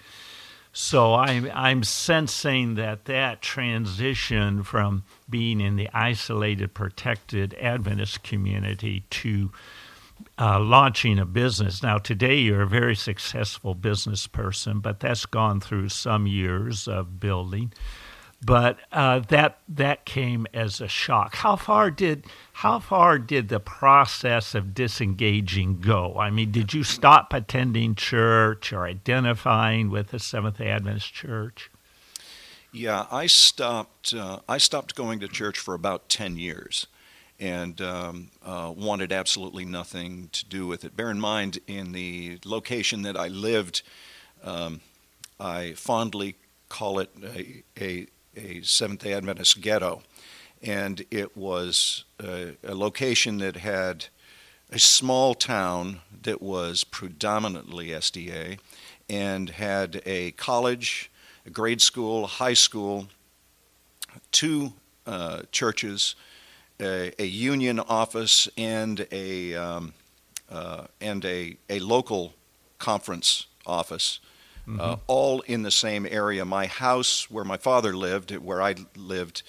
So 0.72 1.14
I'm 1.14 1.50
I'm 1.54 1.82
sensing 1.84 2.74
that 2.74 3.06
that 3.06 3.40
transition 3.40 4.62
from 4.62 5.04
being 5.28 5.60
in 5.60 5.76
the 5.76 5.88
isolated, 5.94 6.74
protected 6.74 7.54
Adventist 7.54 8.22
community 8.22 9.04
to 9.08 9.50
uh, 10.38 10.60
launching 10.60 11.18
a 11.18 11.24
business. 11.24 11.82
Now, 11.82 11.96
today 11.96 12.36
you're 12.36 12.62
a 12.62 12.66
very 12.66 12.94
successful 12.94 13.74
business 13.74 14.26
person, 14.26 14.80
but 14.80 15.00
that's 15.00 15.24
gone 15.24 15.60
through 15.60 15.88
some 15.88 16.26
years 16.26 16.86
of 16.86 17.18
building. 17.20 17.72
But 18.44 18.78
uh, 18.92 19.20
that 19.28 19.58
that 19.68 20.04
came 20.04 20.46
as 20.52 20.80
a 20.80 20.88
shock. 20.88 21.36
How 21.36 21.56
far 21.56 21.90
did 21.90 22.26
how 22.52 22.78
far 22.78 23.18
did 23.18 23.48
the 23.48 23.60
process 23.60 24.54
of 24.54 24.74
disengaging 24.74 25.80
go? 25.80 26.18
I 26.18 26.30
mean, 26.30 26.52
did 26.52 26.74
you 26.74 26.84
stop 26.84 27.32
attending 27.32 27.94
church 27.94 28.72
or 28.72 28.84
identifying 28.84 29.90
with 29.90 30.08
the 30.08 30.18
Seventh 30.18 30.58
Day 30.58 30.68
Adventist 30.68 31.12
Church? 31.12 31.70
Yeah, 32.72 33.06
I 33.10 33.26
stopped. 33.26 34.12
Uh, 34.12 34.40
I 34.48 34.58
stopped 34.58 34.94
going 34.94 35.18
to 35.20 35.28
church 35.28 35.58
for 35.58 35.72
about 35.72 36.10
ten 36.10 36.36
years, 36.36 36.86
and 37.40 37.80
um, 37.80 38.30
uh, 38.44 38.70
wanted 38.76 39.12
absolutely 39.12 39.64
nothing 39.64 40.28
to 40.32 40.44
do 40.44 40.66
with 40.66 40.84
it. 40.84 40.94
Bear 40.94 41.10
in 41.10 41.18
mind, 41.18 41.58
in 41.66 41.92
the 41.92 42.38
location 42.44 43.00
that 43.02 43.16
I 43.16 43.28
lived, 43.28 43.82
um, 44.44 44.82
I 45.40 45.72
fondly 45.72 46.36
call 46.68 46.98
it 46.98 47.10
a, 47.22 47.62
a, 47.80 48.06
a 48.36 48.62
Seventh 48.62 49.02
Day 49.02 49.12
Adventist 49.12 49.60
ghetto, 49.60 50.02
and 50.62 51.04
it 51.10 51.36
was 51.36 52.04
a, 52.22 52.56
a 52.64 52.74
location 52.74 53.38
that 53.38 53.56
had 53.56 54.06
a 54.70 54.78
small 54.78 55.34
town 55.34 56.00
that 56.22 56.42
was 56.42 56.84
predominantly 56.84 57.88
SDA, 57.88 58.58
and 59.08 59.50
had 59.50 60.02
a 60.04 60.32
college 60.32 61.10
a 61.46 61.50
grade 61.50 61.80
school, 61.80 62.26
high 62.26 62.54
school, 62.54 63.06
two 64.32 64.72
uh, 65.06 65.42
churches, 65.52 66.16
a, 66.80 67.12
a, 67.22 67.26
union 67.26 67.78
office, 67.78 68.48
and 68.58 69.06
a 69.12 69.54
um, 69.54 69.94
uh, 70.50 70.86
and 71.00 71.24
a, 71.24 71.56
a 71.70 71.78
local 71.78 72.34
conference 72.78 73.46
office, 73.64 74.18
mm-hmm. 74.66 74.80
uh, 74.80 74.96
all 75.06 75.40
in 75.42 75.62
the 75.62 75.70
same 75.70 76.06
area. 76.06 76.44
My 76.44 76.66
house, 76.66 77.30
where 77.30 77.44
my 77.44 77.56
father 77.56 77.96
lived, 77.96 78.36
where 78.36 78.62
I 78.62 78.74
lived, 78.96 79.42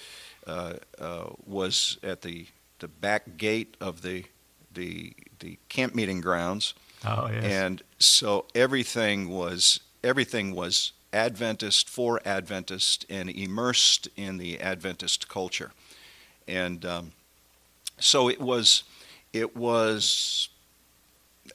uh, 0.45 0.73
uh, 0.99 1.29
was 1.45 1.97
at 2.03 2.21
the 2.21 2.47
the 2.79 2.87
back 2.87 3.37
gate 3.37 3.75
of 3.81 4.01
the 4.01 4.25
the 4.73 5.13
the 5.39 5.57
camp 5.69 5.95
meeting 5.95 6.21
grounds. 6.21 6.73
Oh 7.05 7.29
yes. 7.31 7.43
And 7.43 7.81
so 7.99 8.45
everything 8.55 9.29
was 9.29 9.79
everything 10.03 10.53
was 10.53 10.93
Adventist 11.13 11.89
for 11.89 12.21
Adventist 12.25 13.05
and 13.09 13.29
immersed 13.29 14.07
in 14.15 14.37
the 14.37 14.59
Adventist 14.59 15.27
culture. 15.27 15.71
And 16.47 16.85
um, 16.85 17.11
so 17.99 18.29
it 18.29 18.39
was, 18.39 18.83
it 19.33 19.55
was 19.55 20.49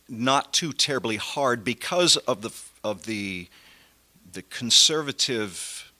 not 0.09 0.53
too 0.53 0.73
terribly 0.73 1.17
hard 1.17 1.65
because 1.65 2.17
of 2.19 2.43
the 2.43 2.51
of 2.85 3.05
the 3.05 3.49
the 4.33 4.43
conservative 4.43 5.93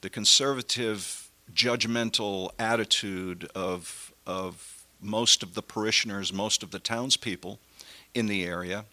the 0.00 0.10
conservative 0.10 1.30
judgmental 1.52 2.50
attitude 2.58 3.48
of 3.54 4.12
of 4.26 4.86
most 5.00 5.42
of 5.42 5.54
the 5.54 5.62
parishioners, 5.62 6.32
most 6.32 6.62
of 6.62 6.70
the 6.70 6.78
townspeople 6.78 7.58
in 8.14 8.26
the 8.26 8.44
area. 8.44 8.86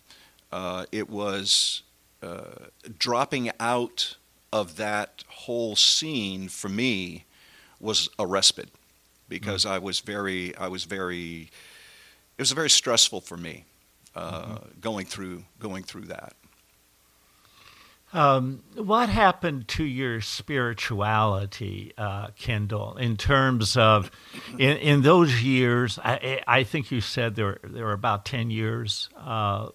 Uh, 0.52 0.86
it 0.92 1.10
was 1.10 1.84
uh, 2.22 2.66
dropping 2.98 3.50
out 3.60 4.18
of 4.52 4.76
that 4.76 5.24
whole 5.28 5.76
scene 5.76 6.50
for 6.50 6.68
me 6.68 7.26
was 7.80 8.10
a 8.20 8.28
respite 8.28 8.70
because 9.30 9.64
mm-hmm. 9.64 9.76
I 9.76 9.80
was 9.80 10.02
very 10.02 10.56
I 10.58 10.68
was 10.68 10.84
very 10.84 11.50
it 12.38 12.42
was 12.42 12.52
very 12.52 12.70
stressful 12.70 13.22
for 13.22 13.38
me 13.38 13.66
uh, 14.16 14.42
mm-hmm. 14.42 14.80
going 14.82 15.06
through 15.06 15.46
going 15.60 15.84
through 15.84 16.06
that. 16.06 16.34
Um, 18.14 18.64
what 18.76 19.08
happened 19.08 19.70
to 19.70 19.86
your 19.86 20.20
spirituality, 20.20 21.94
uh, 21.98 22.28
Kendall, 22.38 22.98
in 22.98 23.16
terms 23.16 23.78
of 23.78 24.12
in, 24.58 24.78
in 24.78 25.02
those 25.02 25.42
years? 25.42 25.98
I, 26.04 26.42
I, 26.46 26.64
think 26.64 26.92
you 26.92 27.00
said 27.00 27.36
there, 27.36 27.60
there 27.64 27.86
were 27.86 27.94
about 27.94 28.26
10 28.26 28.50
years. 28.50 29.08
Uh, 29.16 29.70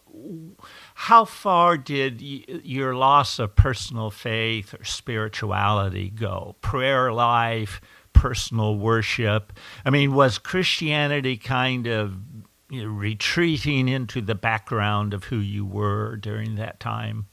how 0.95 1.25
far 1.25 1.79
did 1.79 2.21
y- 2.21 2.45
your 2.63 2.95
loss 2.95 3.39
of 3.39 3.57
personal 3.57 4.11
faith 4.11 4.75
or 4.75 4.85
spirituality 4.85 6.11
go? 6.11 6.57
Prayer 6.61 7.15
life, 7.15 7.81
personal 8.13 8.77
worship? 8.77 9.55
I 9.85 9.89
mean, 9.89 10.13
was 10.13 10.37
Christianity 10.37 11.39
kind 11.39 11.87
of 11.87 12.19
you 12.69 12.83
know, 12.83 12.89
retreating 12.91 13.89
into 13.89 14.21
the 14.21 14.35
background 14.35 15.15
of 15.15 15.25
who 15.25 15.39
you 15.39 15.65
were 15.65 16.17
during 16.17 16.57
that 16.57 16.81
time? 16.81 17.29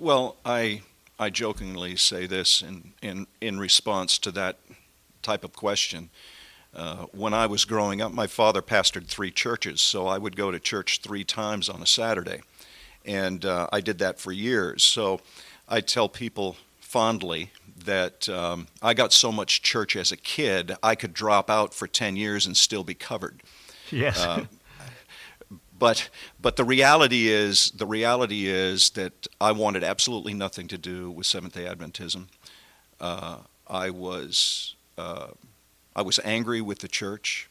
Well, 0.00 0.36
I 0.46 0.80
I 1.18 1.28
jokingly 1.28 1.94
say 1.96 2.24
this 2.26 2.62
in 2.62 2.94
in 3.02 3.26
in 3.42 3.58
response 3.58 4.16
to 4.20 4.30
that 4.30 4.56
type 5.20 5.44
of 5.44 5.52
question. 5.52 6.08
Uh, 6.74 7.04
when 7.12 7.34
I 7.34 7.46
was 7.46 7.66
growing 7.66 8.00
up, 8.00 8.10
my 8.10 8.26
father 8.26 8.62
pastored 8.62 9.08
three 9.08 9.30
churches, 9.30 9.82
so 9.82 10.06
I 10.06 10.16
would 10.16 10.36
go 10.36 10.50
to 10.50 10.58
church 10.58 11.00
three 11.02 11.22
times 11.22 11.68
on 11.68 11.82
a 11.82 11.86
Saturday, 11.86 12.40
and 13.04 13.44
uh, 13.44 13.68
I 13.70 13.82
did 13.82 13.98
that 13.98 14.18
for 14.18 14.32
years. 14.32 14.82
So 14.82 15.20
I 15.68 15.82
tell 15.82 16.08
people 16.08 16.56
fondly 16.80 17.50
that 17.84 18.26
um, 18.30 18.68
I 18.80 18.94
got 18.94 19.12
so 19.12 19.30
much 19.30 19.60
church 19.60 19.96
as 19.96 20.10
a 20.12 20.16
kid, 20.16 20.76
I 20.82 20.94
could 20.94 21.12
drop 21.12 21.50
out 21.50 21.74
for 21.74 21.86
10 21.86 22.16
years 22.16 22.46
and 22.46 22.56
still 22.56 22.84
be 22.84 22.94
covered. 22.94 23.42
Yes. 23.90 24.18
Uh, 24.18 24.46
but 25.80 26.10
but 26.40 26.54
the 26.56 26.64
reality 26.64 27.28
is 27.28 27.72
the 27.72 27.86
reality 27.86 28.46
is 28.46 28.90
that 28.90 29.26
I 29.40 29.52
wanted 29.52 29.82
absolutely 29.84 30.34
nothing 30.34 30.68
to 30.68 30.78
do 30.78 31.10
with 31.10 31.26
Seventh 31.26 31.54
Day 31.54 31.64
Adventism. 31.64 32.28
Uh, 33.00 33.38
I 33.66 33.90
was 33.90 34.76
uh, 34.98 35.28
I 35.96 36.02
was 36.02 36.20
angry 36.24 36.60
with 36.60 36.78
the 36.80 36.88
church. 36.88 37.48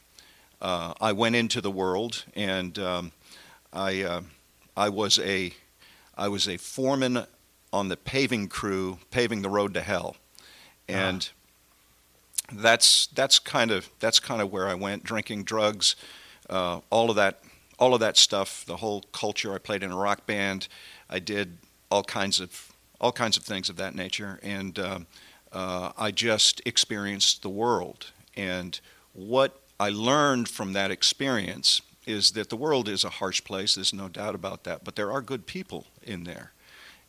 Uh, 0.62 0.94
I 1.02 1.12
went 1.14 1.36
into 1.36 1.62
the 1.62 1.72
world 1.72 2.26
and 2.36 2.80
um, 2.80 3.12
I 3.74 4.04
uh, 4.04 4.22
I 4.78 4.90
was 4.90 5.20
a 5.20 5.54
I 6.18 6.30
was 6.30 6.48
a 6.48 6.58
foreman 6.58 7.26
on 7.74 7.90
the 7.90 7.98
paving 7.98 8.48
crew 8.50 9.00
paving 9.12 9.42
the 9.44 9.50
road 9.50 9.74
to 9.74 9.82
hell, 9.82 10.16
and. 10.88 11.24
uh 11.24 11.36
That's 12.52 13.08
that's 13.14 13.40
kind 13.40 13.72
of 13.72 13.90
that's 14.00 14.20
kind 14.20 14.42
of 14.42 14.52
where 14.52 14.68
I 14.68 14.74
went. 14.74 15.04
Drinking, 15.04 15.46
drugs, 15.46 15.96
uh, 16.50 16.80
all 16.90 17.10
of 17.12 17.16
that 17.16 17.36
all 17.80 17.94
of 17.94 18.02
that 18.02 18.18
stuff, 18.18 18.66
the 18.66 18.78
whole 18.78 19.04
culture. 19.14 19.54
I 19.54 19.58
played 19.58 19.82
in 19.82 19.92
a 19.92 19.98
rock 19.98 20.28
band. 20.28 20.68
I 21.10 21.20
did 21.20 21.58
all 21.90 22.04
kinds 22.04 22.40
of 22.40 22.72
all 23.02 23.14
kinds 23.14 23.38
of 23.38 23.44
things 23.44 23.70
of 23.70 23.78
that 23.78 23.96
nature, 23.96 24.40
and 24.44 24.78
uh, 24.78 25.00
uh, 25.54 25.94
I 25.98 26.12
just 26.12 26.62
experienced 26.66 27.42
the 27.42 27.50
world. 27.50 28.12
And 28.36 28.78
what 29.14 29.62
I 29.80 29.90
learned 29.90 30.50
from 30.50 30.74
that 30.74 30.92
experience 30.92 31.82
is 32.06 32.32
that 32.32 32.50
the 32.50 32.58
world 32.58 32.90
is 32.90 33.06
a 33.06 33.10
harsh 33.10 33.42
place. 33.46 33.76
There's 33.76 33.94
no 33.94 34.10
doubt 34.10 34.36
about 34.36 34.66
that, 34.66 34.84
but 34.84 34.98
there 34.98 35.14
are 35.14 35.22
good 35.22 35.46
people 35.46 35.88
in 36.04 36.26
there, 36.26 36.52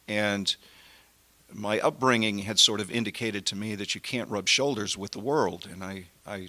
and 0.06 0.54
my 1.52 1.80
upbringing 1.80 2.38
had 2.38 2.60
sort 2.60 2.80
of 2.80 2.90
indicated 2.92 3.44
to 3.46 3.56
me 3.56 3.74
that 3.74 3.94
you 3.94 4.00
can't 4.00 4.30
rub 4.30 4.46
shoulders 4.46 4.96
with 4.96 5.10
the 5.10 5.18
world, 5.18 5.68
and 5.70 5.82
I, 5.82 6.04
I, 6.24 6.48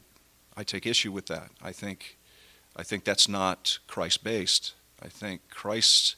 I 0.56 0.64
take 0.64 0.86
issue 0.86 1.12
with 1.12 1.26
that. 1.26 1.50
I 1.64 1.72
think 1.72 2.18
I 2.76 2.84
think 2.84 3.04
that's 3.04 3.28
not 3.28 3.80
Christ 3.88 4.24
based. 4.24 4.74
I 5.02 5.08
think 5.08 5.42
Christ's, 5.50 6.16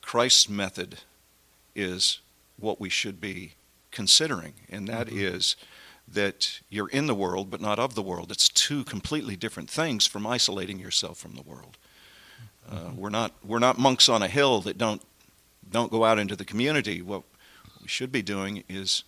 Christ's 0.00 0.48
method 0.48 1.00
is 1.74 2.20
what 2.58 2.80
we 2.80 2.88
should 2.88 3.20
be 3.20 3.52
considering, 3.90 4.54
and 4.70 4.88
that 4.88 5.08
mm-hmm. 5.08 5.18
is 5.18 5.56
that 6.08 6.60
you're 6.70 6.88
in 6.88 7.06
the 7.06 7.14
world 7.14 7.50
but 7.50 7.60
not 7.60 7.78
of 7.78 7.94
the 7.94 8.02
world. 8.02 8.30
It's 8.30 8.48
two 8.48 8.84
completely 8.84 9.36
different 9.36 9.68
things 9.68 10.06
from 10.06 10.26
isolating 10.26 10.78
yourself 10.78 11.18
from 11.18 11.34
the 11.34 11.42
world. 11.42 11.76
Uh, 12.68 12.76
mm-hmm. 12.76 12.96
we're 12.96 13.10
not 13.10 13.32
we're 13.44 13.58
not 13.58 13.78
monks 13.78 14.08
on 14.08 14.22
a 14.22 14.28
hill 14.28 14.60
that 14.62 14.78
don't 14.78 15.02
don't 15.70 15.90
go 15.90 16.04
out 16.04 16.18
into 16.18 16.36
the 16.36 16.44
community. 16.44 17.02
What 17.02 17.22
we 17.82 17.88
should 17.88 18.12
be 18.12 18.22
doing 18.22 18.64
is 18.68 19.04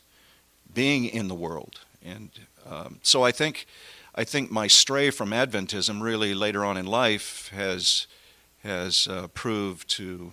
being 0.72 1.06
in 1.06 1.28
the 1.28 1.34
world, 1.34 1.80
and 2.04 2.30
um, 2.68 2.98
so 3.02 3.22
I 3.22 3.32
think 3.32 3.66
I 4.18 4.24
think 4.24 4.50
my 4.50 4.66
stray 4.66 5.10
from 5.10 5.30
Adventism 5.30 6.02
really 6.02 6.34
later 6.34 6.64
on 6.64 6.76
in 6.76 6.86
life 6.86 7.52
has 7.54 8.08
has 8.64 9.06
uh, 9.06 9.28
proved 9.28 9.88
to 9.90 10.32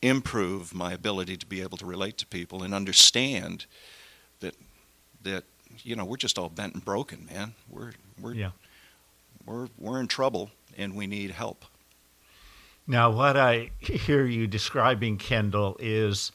improve 0.00 0.72
my 0.72 0.92
ability 0.92 1.36
to 1.38 1.44
be 1.44 1.60
able 1.60 1.76
to 1.78 1.84
relate 1.84 2.16
to 2.18 2.26
people 2.26 2.62
and 2.62 2.72
understand 2.72 3.66
that 4.38 4.54
that 5.24 5.42
you 5.82 5.96
know 5.96 6.04
we're 6.04 6.16
just 6.16 6.38
all 6.38 6.48
bent 6.48 6.74
and 6.74 6.84
broken, 6.84 7.26
man. 7.26 7.54
We're 7.68 7.90
we're 8.22 8.34
yeah. 8.34 8.50
we're 9.44 9.66
we're 9.76 9.98
in 9.98 10.06
trouble 10.06 10.52
and 10.76 10.94
we 10.94 11.08
need 11.08 11.32
help. 11.32 11.64
Now, 12.86 13.10
what 13.10 13.36
I 13.36 13.72
hear 13.80 14.26
you 14.26 14.46
describing, 14.46 15.18
Kendall, 15.18 15.76
is 15.80 16.30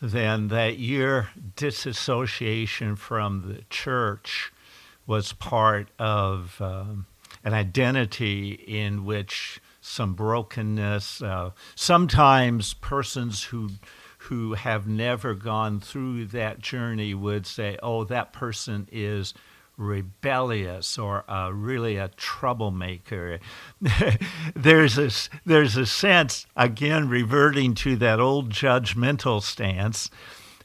then 0.00 0.48
that 0.48 0.78
your 0.78 1.28
disassociation 1.54 2.96
from 2.96 3.42
the 3.46 3.64
church 3.68 4.53
was 5.06 5.32
part 5.32 5.88
of 5.98 6.60
um, 6.60 7.06
an 7.44 7.52
identity 7.52 8.52
in 8.52 9.04
which 9.04 9.60
some 9.80 10.14
brokenness, 10.14 11.20
uh, 11.20 11.50
sometimes 11.74 12.74
persons 12.74 13.44
who 13.44 13.70
who 14.28 14.54
have 14.54 14.86
never 14.86 15.34
gone 15.34 15.78
through 15.78 16.24
that 16.24 16.58
journey 16.58 17.12
would 17.12 17.46
say, 17.46 17.76
"Oh, 17.82 18.04
that 18.04 18.32
person 18.32 18.88
is 18.90 19.34
rebellious 19.76 20.96
or 20.96 21.30
uh, 21.30 21.50
really 21.50 21.96
a 21.96 22.08
troublemaker." 22.08 23.40
there's 24.56 24.96
a 24.96 25.10
there's 25.44 25.76
a 25.76 25.84
sense 25.84 26.46
again 26.56 27.10
reverting 27.10 27.74
to 27.74 27.96
that 27.96 28.18
old 28.18 28.48
judgmental 28.48 29.42
stance 29.42 30.08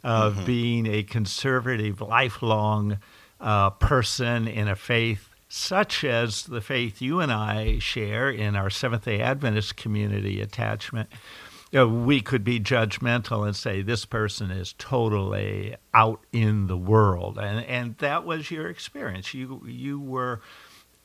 of 0.01 0.35
mm-hmm. 0.35 0.45
being 0.45 0.87
a 0.87 1.03
conservative, 1.03 1.99
lifelong 1.99 2.99
uh, 3.39 3.69
person 3.71 4.47
in 4.47 4.67
a 4.67 4.75
faith 4.75 5.29
such 5.47 6.03
as 6.03 6.43
the 6.43 6.61
faith 6.61 7.01
you 7.01 7.19
and 7.19 7.31
I 7.31 7.79
share 7.79 8.29
in 8.29 8.55
our 8.55 8.69
Seventh 8.69 9.05
day 9.05 9.19
Adventist 9.19 9.75
community 9.75 10.41
attachment, 10.41 11.09
you 11.71 11.79
know, 11.79 11.87
we 11.87 12.21
could 12.21 12.43
be 12.43 12.59
judgmental 12.59 13.45
and 13.45 13.55
say 13.55 13.81
this 13.81 14.05
person 14.05 14.51
is 14.51 14.73
totally 14.77 15.75
out 15.93 16.23
in 16.31 16.67
the 16.67 16.77
world. 16.77 17.39
And, 17.39 17.65
and 17.65 17.97
that 17.97 18.25
was 18.25 18.51
your 18.51 18.69
experience. 18.69 19.33
You, 19.33 19.63
you 19.65 19.99
were 19.99 20.41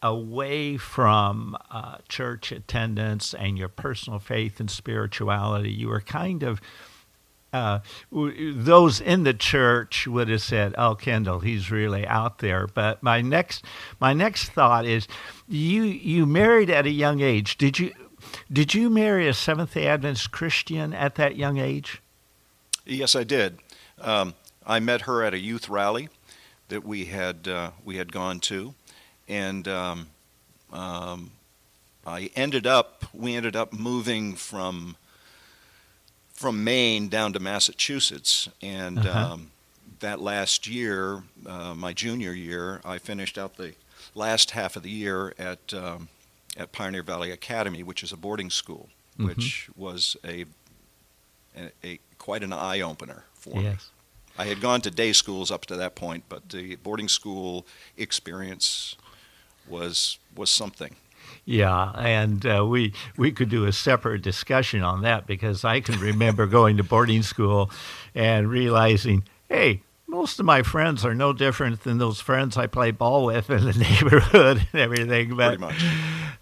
away 0.03 0.77
from 0.77 1.57
uh, 1.71 1.97
church 2.09 2.53
attendance 2.53 3.33
and 3.33 3.57
your 3.57 3.69
personal 3.69 4.19
faith 4.19 4.61
and 4.61 4.71
spirituality. 4.71 5.73
You 5.73 5.89
were 5.89 6.03
kind 6.03 6.43
of 6.43 6.61
uh, 7.55 7.79
those 8.11 9.01
in 9.01 9.23
the 9.23 9.33
church 9.33 10.09
would 10.09 10.29
have 10.29 10.43
said, 10.43 10.75
"Oh, 10.77 10.97
Kendall, 10.97 11.39
he's 11.39 11.71
really 11.71 12.05
out 12.07 12.39
there." 12.39 12.67
But 12.67 13.03
my 13.03 13.21
next, 13.21 13.65
my 14.01 14.13
next 14.13 14.51
thought 14.51 14.85
is, 14.85 15.07
you 15.49 15.85
you 15.85 16.27
married 16.27 16.69
at 16.69 16.85
a 16.85 16.91
young 16.91 17.21
age. 17.21 17.57
Did 17.57 17.79
you 17.79 17.93
did 18.53 18.75
you 18.75 18.91
marry 18.91 19.29
a 19.29 19.35
Seventh 19.35 19.75
Day 19.75 19.87
Adventist 19.87 20.33
Christian 20.33 20.93
at 20.93 21.15
that 21.15 21.37
young 21.37 21.59
age? 21.59 22.03
Yes, 22.85 23.15
I 23.15 23.23
did. 23.23 23.59
Um, 24.01 24.35
I 24.67 24.81
met 24.81 25.03
her 25.03 25.23
at 25.23 25.33
a 25.33 25.39
youth 25.39 25.69
rally 25.69 26.09
that 26.69 26.85
we 26.85 27.05
had 27.05 27.47
uh, 27.47 27.71
we 27.85 27.99
had 27.99 28.13
gone 28.13 28.41
to, 28.41 28.75
and 29.29 29.69
um, 29.69 30.09
um, 30.73 31.31
I 32.05 32.31
ended 32.35 32.67
up 32.67 33.05
we 33.15 33.37
ended 33.37 33.55
up 33.55 33.73
moving 33.73 34.35
from 34.35 34.97
from 36.45 36.63
Maine 36.63 37.09
down 37.09 37.33
to 37.33 37.41
Massachusetts, 37.41 38.51
and 38.61 38.99
uh-huh. 38.99 39.33
um, 39.33 39.51
that 40.01 40.21
last 40.21 40.67
year, 40.67 41.23
uh, 41.47 41.73
my 41.75 41.95
junior 41.95 42.35
year, 42.35 42.83
I 42.85 42.99
finished 42.99 43.39
out 43.39 43.57
the 43.57 43.73
last 44.15 44.51
half 44.51 44.77
of 44.77 44.83
the 44.83 44.91
year 44.91 45.33
at 45.39 45.73
um, 45.73 46.09
at 46.59 46.71
Pioneer 46.71 47.03
Valley 47.03 47.31
Academy, 47.31 47.83
which 47.83 48.03
is 48.03 48.13
a 48.13 48.17
boarding 48.19 48.51
school, 48.51 48.91
mm-hmm. 49.15 49.29
which 49.29 49.71
was 49.75 50.19
a, 50.23 50.45
a, 51.57 51.71
a, 51.83 51.99
quite 52.19 52.43
an 52.43 52.53
eye 52.53 52.83
opener 52.83 53.25
for 53.33 53.63
yes. 53.63 53.91
me. 54.37 54.45
I 54.45 54.45
had 54.45 54.61
gone 54.61 54.83
to 54.83 54.91
day 54.91 55.15
schools 55.15 55.51
up 55.51 55.65
to 55.65 55.77
that 55.77 55.95
point, 55.95 56.25
but 56.29 56.51
the 56.51 56.77
boarding 56.77 57.09
school 57.09 57.67
experience 57.97 58.97
was 59.67 60.19
was 60.37 60.51
something. 60.51 60.95
Yeah, 61.45 61.91
and 61.93 62.45
uh, 62.47 62.65
we 62.67 62.95
we 63.17 63.31
could 63.31 63.51
do 63.51 63.67
a 63.67 63.73
separate 63.73 64.23
discussion 64.23 64.83
on 64.83 65.03
that 65.03 65.27
because 65.27 65.65
I 65.65 65.81
can 65.81 66.01
remember 66.01 66.47
going 66.47 66.79
to 66.79 66.83
boarding 66.83 67.23
school 67.23 67.71
and 68.15 68.49
realizing, 68.49 69.25
hey, 69.49 69.83
most 70.07 70.41
of 70.41 70.47
my 70.47 70.63
friends 70.63 71.05
are 71.05 71.15
no 71.15 71.33
different 71.33 71.83
than 71.83 71.99
those 71.99 72.21
friends 72.21 72.57
I 72.57 72.67
play 72.67 72.93
ball 72.93 73.27
with 73.27 73.51
in 73.51 73.65
the 73.65 73.73
neighborhood 74.03 74.67
and 74.73 74.81
everything. 74.81 75.37
But 75.37 75.59
Pretty 75.59 75.61
much. 75.61 75.85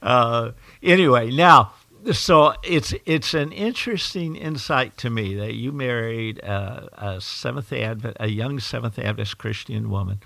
Uh, 0.00 0.52
anyway, 0.82 1.30
now 1.30 1.72
so 2.10 2.54
it's 2.62 2.92
it's 3.06 3.34
an 3.34 3.52
interesting 3.52 4.34
insight 4.34 4.96
to 4.98 5.10
me 5.10 5.34
that 5.36 5.54
you 5.54 5.70
married 5.72 6.38
a, 6.40 6.88
a 6.92 7.20
Seventh 7.20 7.72
Advent, 7.72 8.16
a 8.18 8.28
young 8.28 8.58
Seventh 8.58 8.98
Adventist 8.98 9.38
Christian 9.38 9.90
woman. 9.90 10.20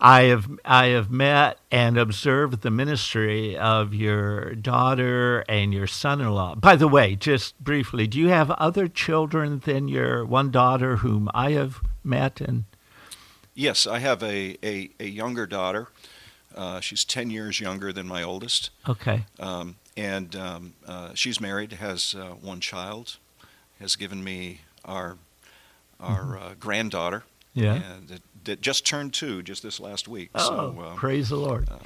I 0.00 0.22
have 0.24 0.48
I 0.64 0.86
have 0.86 1.10
met 1.10 1.58
and 1.70 1.98
observed 1.98 2.62
the 2.62 2.70
ministry 2.70 3.56
of 3.56 3.92
your 3.92 4.54
daughter 4.54 5.44
and 5.48 5.74
your 5.74 5.86
son-in-law. 5.86 6.56
By 6.56 6.76
the 6.76 6.88
way, 6.88 7.16
just 7.16 7.58
briefly, 7.58 8.06
do 8.06 8.18
you 8.18 8.28
have 8.28 8.50
other 8.52 8.86
children 8.86 9.60
than 9.60 9.88
your 9.88 10.24
one 10.24 10.50
daughter 10.50 10.96
whom 10.96 11.28
I 11.34 11.52
have 11.52 11.80
met 12.04 12.40
and? 12.40 12.64
Yes, 13.54 13.86
I 13.88 13.98
have 13.98 14.22
a 14.22 14.56
a, 14.64 14.90
a 15.00 15.06
younger 15.06 15.46
daughter. 15.46 15.88
Uh, 16.54 16.80
she's 16.80 17.04
ten 17.04 17.30
years 17.30 17.60
younger 17.60 17.92
than 17.92 18.06
my 18.06 18.22
oldest. 18.22 18.70
Okay. 18.88 19.24
Um, 19.40 19.76
and 19.96 20.36
um, 20.36 20.74
uh, 20.86 21.10
she's 21.14 21.40
married, 21.40 21.72
has 21.72 22.14
uh, 22.14 22.34
one 22.40 22.60
child, 22.60 23.16
has 23.80 23.96
given 23.96 24.22
me 24.22 24.60
our 24.84 25.18
our 25.98 26.22
mm-hmm. 26.22 26.46
uh, 26.46 26.54
granddaughter. 26.60 27.24
Yeah. 27.52 27.74
And 27.74 28.20
that, 28.48 28.60
just 28.60 28.86
turned 28.86 29.14
two 29.14 29.42
just 29.42 29.62
this 29.62 29.80
last 29.80 30.08
week. 30.08 30.30
Oh, 30.34 30.48
so, 30.48 30.82
um, 30.82 30.96
praise 30.96 31.28
the 31.28 31.36
Lord. 31.36 31.68
Uh, 31.70 31.78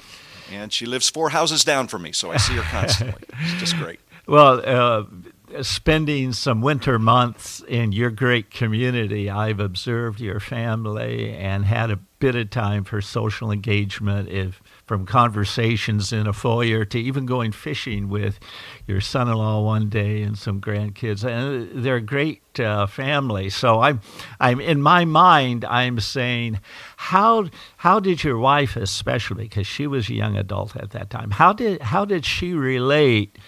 and 0.51 0.73
she 0.73 0.85
lives 0.85 1.09
four 1.09 1.29
houses 1.29 1.63
down 1.63 1.87
from 1.87 2.01
me, 2.01 2.11
so 2.11 2.31
I 2.31 2.37
see 2.37 2.53
her 2.55 2.63
constantly. 2.63 3.23
it's 3.39 3.59
just 3.59 3.77
great. 3.77 3.99
Well, 4.25 4.61
uh, 4.65 5.63
spending 5.63 6.31
some 6.31 6.61
winter 6.61 6.97
months 6.97 7.61
in 7.67 7.91
your 7.91 8.09
great 8.09 8.49
community, 8.51 9.29
I've 9.29 9.59
observed 9.59 10.21
your 10.21 10.39
family 10.39 11.33
and 11.33 11.65
had 11.65 11.91
a 11.91 11.97
bit 12.19 12.33
of 12.35 12.49
time 12.49 12.85
for 12.85 13.01
social 13.01 13.51
engagement. 13.51 14.29
If 14.29 14.63
from 14.93 15.07
conversations 15.07 16.13
in 16.13 16.27
a 16.27 16.33
foyer 16.33 16.85
to 16.85 16.99
even 16.99 17.25
going 17.25 17.51
fishing 17.51 18.09
with 18.09 18.39
your 18.85 19.01
son-in-law 19.01 19.59
one 19.59 19.89
day 19.89 20.21
and 20.21 20.37
some 20.37 20.61
grandkids, 20.61 21.23
and 21.23 21.83
they're 21.83 21.95
a 21.95 22.01
great 22.01 22.43
uh, 22.59 22.85
family. 22.85 23.49
So 23.49 23.81
I'm, 23.81 24.01
I'm 24.39 24.61
in 24.61 24.83
my 24.83 25.03
mind, 25.03 25.65
I'm 25.65 25.99
saying, 25.99 26.59
how 26.95 27.49
how 27.77 27.99
did 27.99 28.23
your 28.23 28.37
wife, 28.37 28.75
especially 28.75 29.45
because 29.45 29.65
she 29.65 29.87
was 29.87 30.09
a 30.09 30.13
young 30.13 30.37
adult 30.37 30.75
at 30.75 30.91
that 30.91 31.09
time, 31.09 31.31
how 31.31 31.53
did 31.53 31.81
how 31.81 32.05
did 32.05 32.23
she 32.23 32.53
relate? 32.53 33.39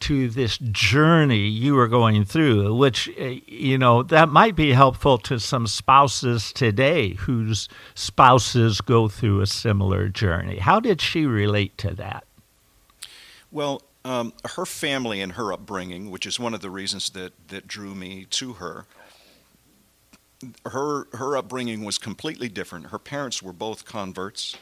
To 0.00 0.28
this 0.28 0.58
journey 0.58 1.46
you 1.46 1.74
were 1.74 1.88
going 1.88 2.24
through, 2.24 2.74
which, 2.74 3.08
eh, 3.16 3.40
you 3.46 3.78
know, 3.78 4.02
that 4.02 4.28
might 4.28 4.54
be 4.54 4.72
helpful 4.72 5.18
to 5.18 5.38
some 5.38 5.66
spouses 5.66 6.52
today 6.52 7.14
whose 7.14 7.68
spouses 7.94 8.80
go 8.80 9.08
through 9.08 9.40
a 9.40 9.46
similar 9.46 10.08
journey. 10.08 10.58
How 10.58 10.80
did 10.80 11.00
she 11.00 11.26
relate 11.26 11.76
to 11.78 11.94
that? 11.94 12.24
Well, 13.50 13.82
um, 14.04 14.32
her 14.54 14.66
family 14.66 15.20
and 15.20 15.32
her 15.32 15.52
upbringing, 15.52 16.10
which 16.10 16.26
is 16.26 16.38
one 16.38 16.54
of 16.54 16.60
the 16.60 16.70
reasons 16.70 17.10
that, 17.10 17.32
that 17.48 17.66
drew 17.66 17.94
me 17.94 18.26
to 18.30 18.54
her, 18.54 18.86
her 20.66 21.08
her 21.14 21.36
upbringing 21.36 21.84
was 21.84 21.98
completely 21.98 22.48
different. 22.48 22.86
Her 22.86 22.98
parents 22.98 23.42
were 23.42 23.52
both 23.52 23.84
converts. 23.84 24.56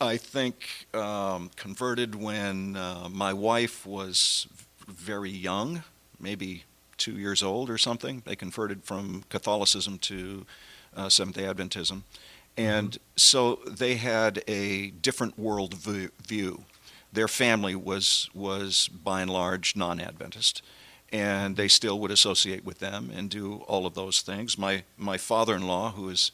I 0.00 0.16
think 0.16 0.86
um, 0.94 1.50
converted 1.56 2.14
when 2.14 2.76
uh, 2.76 3.08
my 3.10 3.34
wife 3.34 3.86
was 3.86 4.48
very 4.88 5.30
young, 5.30 5.82
maybe 6.18 6.64
two 6.96 7.18
years 7.18 7.42
old 7.42 7.68
or 7.68 7.76
something. 7.76 8.22
They 8.24 8.34
converted 8.34 8.82
from 8.82 9.24
Catholicism 9.28 9.98
to 9.98 10.46
uh, 10.96 11.08
Seventh 11.10 11.36
day 11.36 11.42
Adventism. 11.42 12.02
Mm-hmm. 12.02 12.62
And 12.62 12.90
mm-hmm. 12.92 13.02
so 13.16 13.60
they 13.66 13.96
had 13.96 14.42
a 14.48 14.90
different 14.90 15.38
world 15.38 15.74
view. 15.74 16.64
Their 17.12 17.28
family 17.28 17.74
was, 17.74 18.30
was 18.32 18.88
by 18.88 19.20
and 19.20 19.30
large 19.30 19.76
non 19.76 20.00
Adventist 20.00 20.62
and 21.12 21.56
they 21.56 21.68
still 21.68 21.98
would 21.98 22.10
associate 22.10 22.64
with 22.64 22.78
them 22.78 23.10
and 23.12 23.28
do 23.28 23.64
all 23.66 23.84
of 23.84 23.94
those 23.94 24.22
things. 24.22 24.56
My 24.56 24.84
my 24.96 25.18
father-in-law, 25.18 25.92
who 25.92 26.08
is 26.08 26.30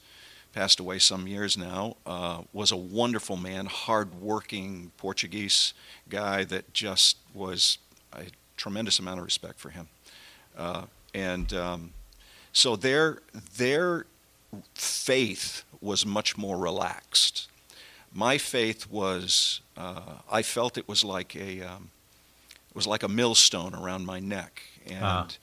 passed 0.56 0.80
away 0.80 0.98
some 0.98 1.28
years 1.28 1.58
now, 1.58 1.96
uh, 2.06 2.40
was 2.54 2.72
a 2.72 2.76
wonderful 2.76 3.36
man, 3.36 3.66
hard-working 3.66 4.90
Portuguese 4.96 5.74
guy 6.08 6.44
that 6.44 6.72
just 6.72 7.18
was 7.34 7.76
a 8.14 8.22
tremendous 8.56 8.98
amount 8.98 9.18
of 9.18 9.24
respect 9.26 9.58
for 9.60 9.68
him. 9.68 9.86
Uh, 10.56 10.84
and 11.12 11.52
um, 11.52 11.92
so 12.52 12.74
their 12.74 13.18
their 13.58 14.06
faith 14.74 15.62
was 15.82 16.06
much 16.06 16.38
more 16.38 16.56
relaxed. 16.56 17.48
My 18.14 18.38
faith 18.38 18.90
was, 18.90 19.60
uh, 19.76 20.20
I 20.32 20.40
felt 20.40 20.78
it 20.78 20.88
was 20.88 21.04
like 21.04 21.36
a 21.36 21.60
um, 21.60 21.90
it 22.70 22.74
was 22.74 22.86
like 22.86 23.02
a 23.02 23.08
millstone 23.08 23.74
around 23.74 24.06
my 24.06 24.20
neck, 24.20 24.62
and. 24.86 25.36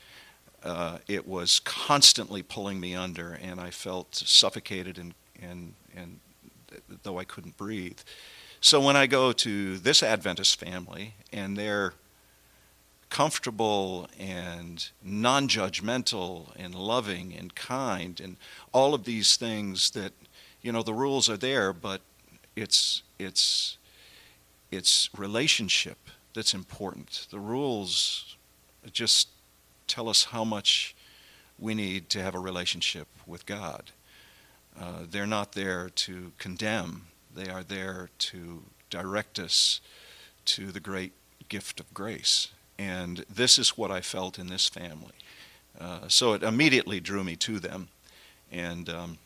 Uh, 0.63 0.99
it 1.07 1.27
was 1.27 1.59
constantly 1.59 2.41
pulling 2.41 2.79
me 2.79 2.95
under, 2.95 3.33
and 3.33 3.59
I 3.59 3.69
felt 3.69 4.15
suffocated 4.15 4.97
and, 4.97 5.13
and, 5.41 5.73
and 5.95 6.19
though 7.03 7.19
I 7.19 7.25
couldn't 7.25 7.57
breathe. 7.57 7.99
So 8.61 8.79
when 8.79 8.95
I 8.95 9.07
go 9.07 9.33
to 9.33 9.77
this 9.77 10.01
Adventist 10.01 10.57
family 10.57 11.15
and 11.33 11.57
they're 11.57 11.93
comfortable 13.09 14.07
and 14.17 14.89
non 15.03 15.49
judgmental 15.49 16.47
and 16.55 16.73
loving 16.73 17.35
and 17.37 17.53
kind 17.53 18.21
and 18.21 18.37
all 18.71 18.93
of 18.93 19.03
these 19.03 19.35
things 19.35 19.91
that, 19.91 20.13
you 20.61 20.71
know, 20.71 20.81
the 20.81 20.93
rules 20.93 21.29
are 21.29 21.35
there, 21.35 21.73
but 21.73 22.01
it's, 22.55 23.03
it's, 23.19 23.77
it's 24.71 25.09
relationship 25.17 25.97
that's 26.33 26.53
important. 26.53 27.27
The 27.31 27.39
rules 27.39 28.37
just 28.91 29.27
tell 29.93 30.09
us 30.09 30.25
how 30.25 30.43
much 30.43 30.95
we 31.59 31.75
need 31.75 32.09
to 32.09 32.19
have 32.19 32.33
a 32.33 32.39
relationship 32.39 33.07
with 33.27 33.45
God. 33.45 33.91
Uh, 34.79 35.01
they're 35.07 35.27
not 35.27 35.51
there 35.51 35.89
to 35.89 36.31
condemn, 36.39 37.05
they 37.35 37.47
are 37.47 37.61
there 37.61 38.09
to 38.17 38.63
direct 38.89 39.37
us 39.37 39.81
to 40.45 40.71
the 40.71 40.79
great 40.79 41.13
gift 41.47 41.79
of 41.79 41.93
grace. 41.93 42.47
And 42.79 43.23
this 43.29 43.59
is 43.59 43.77
what 43.77 43.91
I 43.91 44.01
felt 44.01 44.39
in 44.39 44.47
this 44.47 44.67
family. 44.67 45.13
Uh, 45.79 46.07
so 46.07 46.33
it 46.33 46.41
immediately 46.41 46.99
drew 46.99 47.23
me 47.23 47.35
to 47.35 47.59
them, 47.59 47.89
and 48.51 48.89
um, 48.89 49.17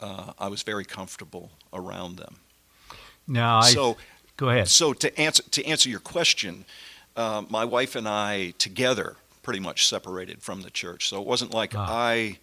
uh, 0.00 0.32
I 0.40 0.48
was 0.48 0.64
very 0.64 0.84
comfortable 0.84 1.50
around 1.72 2.16
them. 2.16 2.36
Now, 3.28 3.58
I, 3.58 3.70
so 3.70 3.96
go 4.36 4.50
ahead. 4.50 4.68
So 4.68 4.92
to 4.92 5.20
answer 5.20 5.44
to 5.50 5.64
answer 5.64 5.88
your 5.88 6.00
question, 6.00 6.64
uh, 7.16 7.44
my 7.48 7.64
wife 7.64 7.94
and 7.94 8.08
I 8.08 8.54
together 8.58 9.16
pretty 9.46 9.60
much 9.60 9.86
separated 9.86 10.42
from 10.42 10.62
the 10.62 10.70
church. 10.70 11.08
So 11.08 11.20
it 11.20 11.26
wasn't 11.26 11.54
like 11.54 11.72
ah. 11.76 11.86
I 11.88 12.38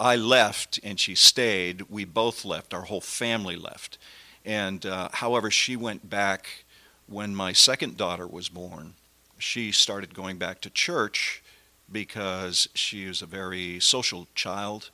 I 0.00 0.16
left 0.16 0.80
and 0.82 0.98
she 0.98 1.14
stayed. 1.14 1.82
We 1.88 2.04
both 2.04 2.44
left. 2.44 2.74
Our 2.74 2.82
whole 2.82 3.00
family 3.00 3.54
left. 3.54 3.96
And 4.44 4.84
uh, 4.84 5.08
however, 5.12 5.52
she 5.52 5.76
went 5.76 6.10
back 6.10 6.64
when 7.06 7.32
my 7.32 7.52
second 7.52 7.96
daughter 7.96 8.26
was 8.26 8.48
born. 8.48 8.94
She 9.38 9.70
started 9.70 10.16
going 10.16 10.36
back 10.36 10.60
to 10.62 10.70
church 10.70 11.44
because 11.92 12.68
she 12.74 13.06
was 13.06 13.22
a 13.22 13.26
very 13.26 13.78
social 13.78 14.26
child. 14.34 14.90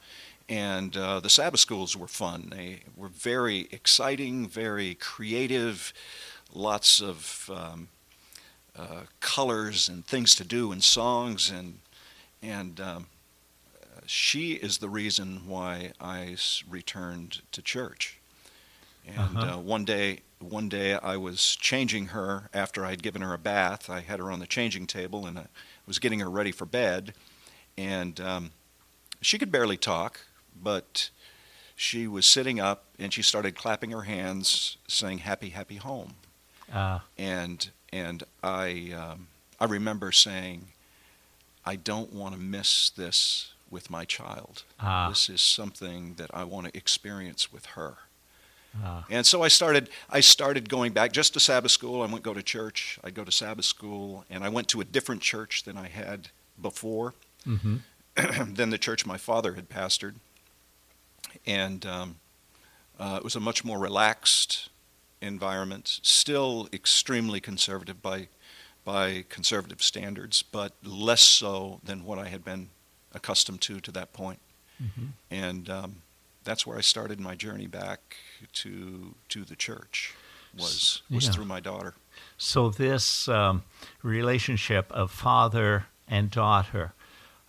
And 0.51 0.95
uh, 0.95 1.21
the 1.21 1.31
Sabbath 1.31 1.61
schools 1.61 1.97
were 1.97 2.09
fun. 2.09 2.53
They 2.55 2.81
were 2.95 3.09
very 3.09 3.69
exciting, 3.73 4.47
very 4.47 4.97
creative, 4.97 5.95
lots 6.53 7.01
of 7.01 7.51
um, 7.51 7.89
uh, 8.77 9.03
colors 9.21 9.89
and 9.89 10.05
things 10.05 10.35
to 10.35 10.45
do 10.45 10.73
and 10.73 10.83
songs 10.83 11.51
and 11.51 11.79
and 12.43 12.81
um, 12.81 13.07
she 14.07 14.53
is 14.53 14.79
the 14.79 14.89
reason 14.89 15.43
why 15.47 15.93
I 16.01 16.37
returned 16.69 17.41
to 17.53 17.63
church. 17.63 18.19
And 19.07 19.19
uh-huh. 19.19 19.55
uh, 19.55 19.59
one 19.59 19.85
day, 19.85 20.21
one 20.41 20.69
day 20.69 20.95
I 20.95 21.17
was 21.17 21.57
changing 21.57 22.07
her 22.09 22.49
after 22.53 22.85
I 22.85 22.91
had 22.91 23.03
given 23.03 23.23
her 23.23 23.35
a 23.35 23.39
bath. 23.39 23.89
I 23.89 24.01
had 24.01 24.19
her 24.19 24.31
on 24.31 24.41
the 24.41 24.47
changing 24.47 24.87
table 24.87 25.27
and 25.27 25.39
I 25.39 25.47
was 25.87 25.99
getting 25.99 26.21
her 26.21 26.31
ready 26.31 26.53
for 26.53 26.65
bed, 26.65 27.15
and 27.77 28.19
um, 28.21 28.51
she 29.21 29.39
could 29.39 29.53
barely 29.53 29.77
talk, 29.77 30.21
but 30.61 31.11
she 31.77 32.07
was 32.07 32.27
sitting 32.27 32.61
up 32.61 32.85
and 32.99 33.13
she 33.13 33.21
started 33.21 33.55
clapping 33.55 33.91
her 33.91 34.03
hands, 34.03 34.79
saying 34.89 35.19
"Happy, 35.19 35.51
happy 35.51 35.77
home." 35.77 36.15
Uh. 36.73 37.01
And 37.19 37.71
and 37.95 38.25
I, 38.43 38.93
um, 38.93 39.29
I 39.61 39.67
remember 39.67 40.11
saying, 40.11 40.67
I 41.65 41.77
don't 41.77 42.13
want 42.13 42.35
to 42.35 42.41
miss 42.41 42.91
this 42.91 43.53
with 43.71 43.89
my 43.89 44.05
child. 44.05 44.65
Ah. 44.81 45.09
This 45.09 45.29
is 45.29 45.41
something 45.41 46.15
that 46.17 46.31
I 46.35 46.43
want 46.43 46.67
to 46.67 46.77
experience 46.77 47.53
with 47.53 47.67
her. 47.67 47.95
Ah. 48.83 49.05
And 49.09 49.25
so 49.25 49.43
I 49.43 49.49
started. 49.49 49.89
I 50.11 50.19
started 50.19 50.69
going 50.69 50.93
back 50.93 51.13
just 51.13 51.35
to 51.35 51.41
Sabbath 51.41 51.71
school. 51.71 52.03
I 52.03 52.07
wouldn't 52.07 52.25
go 52.25 52.35
to 52.35 52.43
church. 52.43 52.99
I'd 53.05 53.15
go 53.15 53.23
to 53.23 53.31
Sabbath 53.31 53.65
school, 53.65 54.25
and 54.29 54.43
I 54.43 54.49
went 54.49 54.67
to 54.69 54.81
a 54.81 54.85
different 54.85 55.23
church 55.23 55.63
than 55.63 55.77
I 55.79 55.87
had 55.87 56.29
before, 56.61 57.15
mm-hmm. 57.47 57.77
than 58.55 58.71
the 58.71 58.79
church 58.79 59.07
my 59.07 59.19
father 59.19 59.55
had 59.55 59.69
pastored. 59.69 60.15
And 61.47 61.87
um, 61.87 62.17
uh, 62.99 63.19
it 63.19 63.25
was 63.25 63.37
a 63.37 63.41
much 63.41 63.65
more 63.65 63.79
relaxed 63.79 64.69
environment, 65.27 66.01
still 66.03 66.69
extremely 66.73 67.41
conservative 67.41 68.03
by, 68.03 68.29
by 68.85 69.25
conservative 69.29 69.83
standards, 69.83 70.43
but 70.43 70.73
less 70.85 71.23
so 71.23 71.81
than 71.85 72.05
what 72.05 72.19
I 72.19 72.29
had 72.29 72.45
been 72.45 72.69
accustomed 73.13 73.61
to 73.63 73.81
to 73.81 73.93
that 73.93 74.13
point. 74.13 74.41
Mm-hmm. 74.83 75.07
And 75.31 75.71
um, 75.71 75.97
that's 76.43 76.67
where 76.67 76.77
I 76.77 76.83
started 76.83 77.21
my 77.21 77.35
journey 77.35 77.67
back 77.67 78.17
to 78.53 79.15
to 79.29 79.45
the 79.45 79.57
church. 79.57 80.15
Was 80.57 81.03
was 81.11 81.25
yeah. 81.25 81.33
through 81.33 81.47
my 81.47 81.61
daughter. 81.61 81.95
So 82.37 82.71
this 82.71 83.29
um, 83.29 83.65
relationship 84.03 84.91
of 84.93 85.11
father 85.11 85.87
and 86.07 86.31
daughter, 86.31 86.93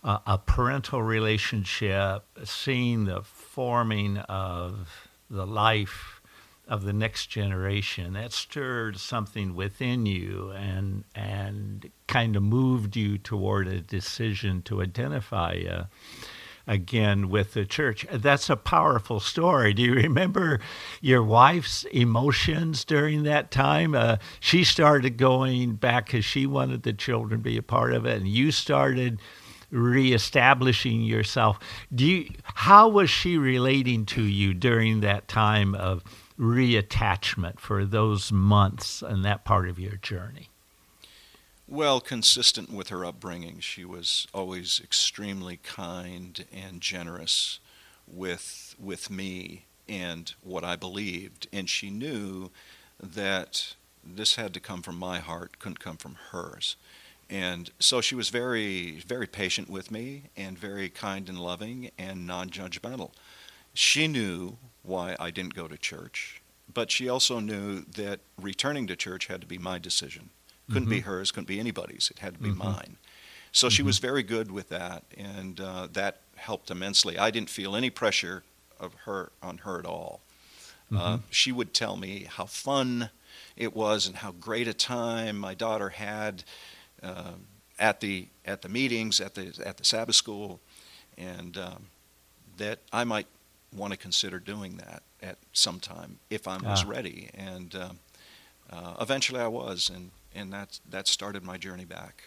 uh, 0.02 0.18
a 0.26 0.38
parental 0.38 1.02
relationship, 1.02 2.24
seeing 2.44 3.04
the 3.04 3.22
forming 3.22 4.18
of 4.18 5.08
the 5.30 5.46
life 5.46 6.15
of 6.68 6.84
the 6.84 6.92
next 6.92 7.26
generation 7.26 8.14
that 8.14 8.32
stirred 8.32 8.98
something 8.98 9.54
within 9.54 10.04
you 10.04 10.50
and 10.56 11.04
and 11.14 11.90
kind 12.08 12.34
of 12.34 12.42
moved 12.42 12.96
you 12.96 13.18
toward 13.18 13.68
a 13.68 13.80
decision 13.80 14.62
to 14.62 14.82
identify 14.82 15.62
uh, 15.70 15.84
again 16.66 17.28
with 17.28 17.54
the 17.54 17.64
church. 17.64 18.04
That's 18.12 18.50
a 18.50 18.56
powerful 18.56 19.20
story. 19.20 19.74
Do 19.74 19.82
you 19.82 19.94
remember 19.94 20.60
your 21.00 21.22
wife's 21.22 21.84
emotions 21.84 22.84
during 22.84 23.22
that 23.22 23.50
time? 23.50 23.94
Uh, 23.94 24.16
she 24.40 24.64
started 24.64 25.16
going 25.16 25.74
back 25.74 26.06
because 26.06 26.24
she 26.24 26.46
wanted 26.46 26.82
the 26.82 26.92
children 26.92 27.40
to 27.40 27.44
be 27.44 27.56
a 27.56 27.62
part 27.62 27.92
of 27.92 28.06
it, 28.06 28.16
and 28.16 28.28
you 28.28 28.50
started 28.50 29.20
reestablishing 29.70 31.02
yourself. 31.02 31.58
Do 31.94 32.04
you, 32.04 32.30
how 32.42 32.88
was 32.88 33.10
she 33.10 33.36
relating 33.36 34.06
to 34.06 34.22
you 34.22 34.54
during 34.54 35.00
that 35.00 35.28
time 35.28 35.74
of 35.74 36.02
reattachment 36.38 37.58
for 37.60 37.84
those 37.84 38.30
months 38.30 39.02
and 39.02 39.24
that 39.24 39.44
part 39.44 39.68
of 39.68 39.78
your 39.78 39.96
journey? 39.96 40.50
Well, 41.68 42.00
consistent 42.00 42.70
with 42.72 42.90
her 42.90 43.04
upbringing, 43.04 43.60
she 43.60 43.84
was 43.84 44.28
always 44.32 44.80
extremely 44.82 45.58
kind 45.58 46.44
and 46.52 46.80
generous 46.80 47.58
with 48.06 48.76
with 48.78 49.10
me 49.10 49.64
and 49.88 50.32
what 50.42 50.64
I 50.64 50.76
believed, 50.76 51.48
and 51.52 51.68
she 51.68 51.90
knew 51.90 52.50
that 53.00 53.74
this 54.04 54.36
had 54.36 54.54
to 54.54 54.60
come 54.60 54.82
from 54.82 54.96
my 54.96 55.18
heart, 55.18 55.58
couldn't 55.58 55.80
come 55.80 55.96
from 55.96 56.16
hers. 56.30 56.76
And 57.28 57.70
so 57.80 58.00
she 58.00 58.14
was 58.14 58.28
very, 58.28 59.00
very 59.00 59.26
patient 59.26 59.68
with 59.68 59.90
me 59.90 60.24
and 60.36 60.56
very 60.56 60.88
kind 60.88 61.28
and 61.28 61.38
loving 61.38 61.90
and 61.98 62.26
non 62.26 62.50
judgmental. 62.50 63.10
She 63.76 64.08
knew 64.08 64.56
why 64.82 65.16
I 65.20 65.30
didn't 65.30 65.54
go 65.54 65.68
to 65.68 65.76
church, 65.76 66.40
but 66.72 66.90
she 66.90 67.10
also 67.10 67.40
knew 67.40 67.82
that 67.82 68.20
returning 68.40 68.86
to 68.86 68.96
church 68.96 69.26
had 69.26 69.42
to 69.42 69.46
be 69.46 69.58
my 69.58 69.78
decision. 69.78 70.30
Couldn't 70.68 70.84
mm-hmm. 70.84 70.90
be 70.90 71.00
hers, 71.00 71.30
couldn't 71.30 71.46
be 71.46 71.60
anybody's, 71.60 72.10
it 72.10 72.20
had 72.20 72.34
to 72.34 72.40
be 72.40 72.48
mm-hmm. 72.48 72.58
mine. 72.58 72.96
So 73.52 73.66
mm-hmm. 73.66 73.72
she 73.72 73.82
was 73.82 73.98
very 73.98 74.22
good 74.22 74.50
with 74.50 74.70
that, 74.70 75.04
and 75.16 75.60
uh, 75.60 75.88
that 75.92 76.22
helped 76.36 76.70
immensely. 76.70 77.18
I 77.18 77.30
didn't 77.30 77.50
feel 77.50 77.76
any 77.76 77.90
pressure 77.90 78.44
of 78.80 78.94
her 79.04 79.30
on 79.42 79.58
her 79.58 79.78
at 79.78 79.84
all. 79.84 80.20
Uh, 80.94 81.18
she 81.30 81.52
would 81.52 81.74
tell 81.74 81.96
me 81.96 82.26
how 82.28 82.46
fun 82.46 83.10
it 83.56 83.74
was 83.74 84.06
and 84.06 84.16
how 84.16 84.32
great 84.32 84.68
a 84.68 84.74
time 84.74 85.36
my 85.36 85.52
daughter 85.52 85.90
had 85.90 86.44
uh, 87.02 87.32
at 87.78 88.00
the 88.00 88.28
at 88.44 88.62
the 88.62 88.68
meetings 88.68 89.20
at 89.20 89.34
the 89.34 89.52
at 89.64 89.76
the 89.76 89.84
Sabbath 89.84 90.14
school, 90.14 90.60
and 91.18 91.58
um, 91.58 91.86
that 92.56 92.78
I 92.92 93.04
might 93.04 93.26
want 93.76 93.92
to 93.92 93.98
consider 93.98 94.38
doing 94.38 94.76
that 94.78 95.02
at 95.22 95.38
some 95.52 95.80
time 95.80 96.18
if 96.30 96.48
I 96.48 96.56
was 96.56 96.84
ah. 96.84 96.88
ready. 96.88 97.30
And 97.34 97.74
um, 97.74 97.98
uh, 98.70 98.94
eventually, 99.00 99.40
I 99.40 99.48
was, 99.48 99.90
and 99.92 100.10
and 100.34 100.52
that 100.52 100.80
that 100.88 101.08
started 101.08 101.44
my 101.44 101.56
journey 101.56 101.84
back. 101.84 102.24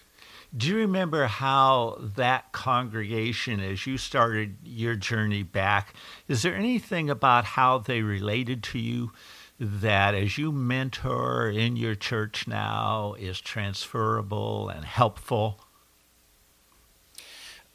Do 0.55 0.67
you 0.67 0.77
remember 0.77 1.25
how 1.25 1.99
that 2.15 2.51
congregation, 2.51 3.59
as 3.59 3.85
you 3.85 3.97
started 3.97 4.57
your 4.63 4.95
journey 4.95 5.43
back, 5.43 5.93
is 6.27 6.41
there 6.41 6.55
anything 6.55 7.09
about 7.09 7.45
how 7.45 7.77
they 7.77 8.01
related 8.01 8.63
to 8.63 8.79
you 8.79 9.11
that 9.59 10.15
as 10.15 10.37
you 10.37 10.51
mentor 10.51 11.49
in 11.49 11.75
your 11.75 11.93
church 11.93 12.47
now 12.47 13.13
is 13.19 13.39
transferable 13.39 14.69
and 14.69 14.85
helpful? 14.85 15.59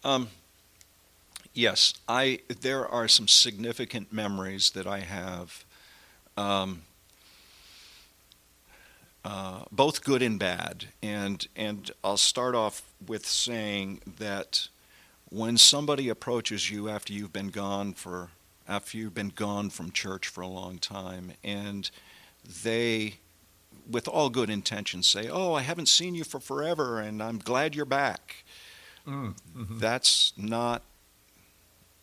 Um, 0.02 0.28
yes, 1.54 1.94
I 2.08 2.40
there 2.60 2.86
are 2.86 3.08
some 3.08 3.28
significant 3.28 4.12
memories 4.12 4.70
that 4.70 4.86
I 4.86 5.00
have, 5.00 5.64
um, 6.36 6.82
uh, 9.24 9.62
both 9.72 10.04
good 10.04 10.20
and 10.20 10.38
bad, 10.38 10.86
and 11.02 11.46
and 11.56 11.90
I'll 12.02 12.16
start 12.16 12.54
off 12.54 12.82
with 13.06 13.26
saying 13.26 14.00
that 14.18 14.68
when 15.30 15.56
somebody 15.56 16.08
approaches 16.08 16.70
you 16.70 16.88
after 16.88 17.12
you've 17.12 17.32
been 17.32 17.48
gone 17.48 17.92
for 17.92 18.30
after 18.68 18.96
you've 18.96 19.14
been 19.14 19.32
gone 19.34 19.70
from 19.70 19.90
church 19.90 20.28
for 20.28 20.40
a 20.40 20.46
long 20.46 20.78
time 20.78 21.32
and 21.42 21.90
they 22.62 23.14
with 23.90 24.08
all 24.08 24.30
good 24.30 24.48
intentions 24.48 25.06
say 25.06 25.28
oh 25.28 25.52
i 25.52 25.60
haven't 25.60 25.88
seen 25.88 26.14
you 26.14 26.24
for 26.24 26.40
forever 26.40 27.00
and 27.00 27.22
i'm 27.22 27.38
glad 27.38 27.74
you're 27.74 27.84
back 27.84 28.44
mm, 29.06 29.34
mm-hmm. 29.54 29.78
that's 29.78 30.32
not 30.36 30.82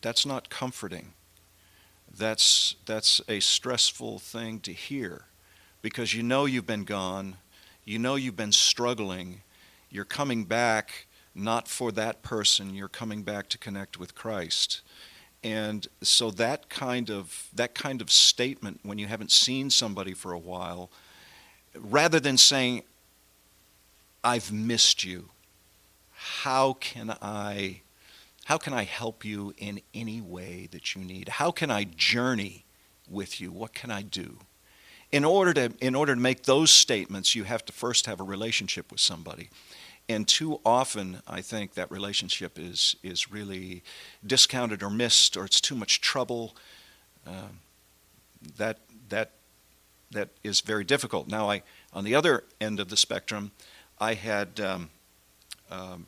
that's 0.02 0.26
not 0.26 0.50
comforting. 0.50 1.12
That's 2.16 2.76
that's 2.84 3.20
a 3.28 3.40
stressful 3.40 4.18
thing 4.18 4.60
to 4.60 4.72
hear 4.72 5.24
because 5.80 6.14
you 6.14 6.22
know 6.22 6.44
you've 6.44 6.66
been 6.66 6.84
gone 6.84 7.36
you 7.84 7.98
know 7.98 8.14
you've 8.14 8.36
been 8.36 8.52
struggling 8.52 9.40
you're 9.90 10.04
coming 10.04 10.44
back 10.44 11.06
not 11.34 11.66
for 11.66 11.90
that 11.92 12.22
person 12.22 12.74
you're 12.74 12.88
coming 12.88 13.22
back 13.22 13.48
to 13.48 13.58
connect 13.58 13.98
with 13.98 14.14
christ. 14.14 14.82
And 15.44 15.88
so 16.02 16.30
that 16.32 16.68
kind 16.68 17.10
of 17.10 17.48
that 17.54 17.74
kind 17.74 18.00
of 18.00 18.10
statement 18.10 18.80
when 18.84 18.98
you 18.98 19.08
haven't 19.08 19.32
seen 19.32 19.70
somebody 19.70 20.14
for 20.14 20.32
a 20.32 20.38
while, 20.38 20.88
rather 21.74 22.20
than 22.20 22.38
saying, 22.38 22.82
I've 24.22 24.52
missed 24.52 25.02
you, 25.02 25.30
how 26.12 26.74
can 26.74 27.16
I 27.20 27.80
how 28.44 28.58
can 28.58 28.72
I 28.72 28.84
help 28.84 29.24
you 29.24 29.54
in 29.56 29.80
any 29.94 30.20
way 30.20 30.68
that 30.72 30.94
you 30.94 31.04
need? 31.04 31.28
How 31.28 31.50
can 31.50 31.70
I 31.70 31.84
journey 31.84 32.64
with 33.08 33.40
you? 33.40 33.52
What 33.52 33.72
can 33.72 33.90
I 33.90 34.02
do? 34.02 34.38
In 35.10 35.24
order 35.24 35.52
to 35.54 35.74
in 35.80 35.94
order 35.94 36.14
to 36.14 36.20
make 36.20 36.44
those 36.44 36.70
statements, 36.70 37.34
you 37.34 37.44
have 37.44 37.64
to 37.66 37.72
first 37.72 38.06
have 38.06 38.20
a 38.20 38.24
relationship 38.24 38.90
with 38.90 39.00
somebody. 39.00 39.50
And 40.08 40.26
too 40.26 40.60
often, 40.64 41.22
I 41.28 41.40
think 41.42 41.74
that 41.74 41.90
relationship 41.90 42.58
is, 42.58 42.96
is 43.02 43.30
really 43.30 43.82
discounted 44.26 44.82
or 44.82 44.90
missed, 44.90 45.36
or 45.36 45.44
it's 45.44 45.60
too 45.60 45.74
much 45.74 46.00
trouble. 46.00 46.56
Uh, 47.26 47.48
that, 48.58 48.78
that, 49.08 49.30
that 50.10 50.30
is 50.42 50.60
very 50.60 50.84
difficult. 50.84 51.28
Now, 51.28 51.48
I, 51.50 51.62
on 51.92 52.04
the 52.04 52.14
other 52.14 52.44
end 52.60 52.80
of 52.80 52.88
the 52.88 52.96
spectrum, 52.96 53.52
I 54.00 54.14
had 54.14 54.58
um, 54.60 54.90
um, 55.70 56.06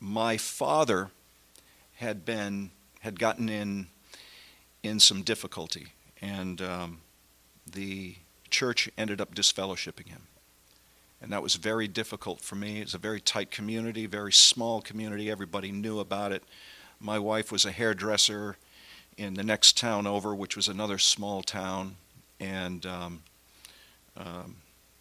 my 0.00 0.36
father 0.36 1.10
had 1.96 2.24
been 2.24 2.70
had 3.00 3.18
gotten 3.18 3.48
in 3.48 3.86
in 4.82 5.00
some 5.00 5.22
difficulty, 5.22 5.88
and 6.20 6.60
um, 6.60 7.00
the 7.70 8.16
church 8.50 8.88
ended 8.96 9.20
up 9.20 9.34
disfellowshipping 9.34 10.08
him 10.08 10.28
and 11.20 11.32
that 11.32 11.42
was 11.42 11.56
very 11.56 11.88
difficult 11.88 12.40
for 12.40 12.54
me. 12.54 12.80
It's 12.80 12.94
a 12.94 12.98
very 12.98 13.20
tight 13.20 13.50
community, 13.50 14.06
very 14.06 14.32
small 14.32 14.80
community. 14.80 15.30
Everybody 15.30 15.72
knew 15.72 15.98
about 15.98 16.32
it. 16.32 16.44
My 17.00 17.18
wife 17.18 17.50
was 17.50 17.64
a 17.64 17.72
hairdresser 17.72 18.56
in 19.16 19.34
the 19.34 19.42
next 19.42 19.76
town 19.76 20.06
over, 20.06 20.34
which 20.34 20.54
was 20.54 20.68
another 20.68 20.98
small 20.98 21.42
town, 21.42 21.96
and 22.38 22.86
um, 22.86 23.22
um, 24.16 24.56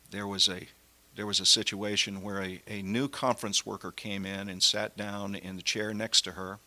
there 0.09 0.27
was 0.27 0.47
a 0.49 0.67
there 1.17 1.25
was 1.25 1.39
a 1.39 1.45
situation 1.45 2.21
where 2.21 2.41
a, 2.41 2.61
a 2.67 2.81
new 2.83 3.09
conference 3.09 3.65
worker 3.65 3.91
came 3.91 4.23
in 4.23 4.47
and 4.47 4.61
sat 4.61 4.95
down 4.95 5.35
in 5.35 5.57
the 5.57 5.63
chair 5.63 5.91
next 5.93 6.21
to 6.21 6.33
her 6.33 6.59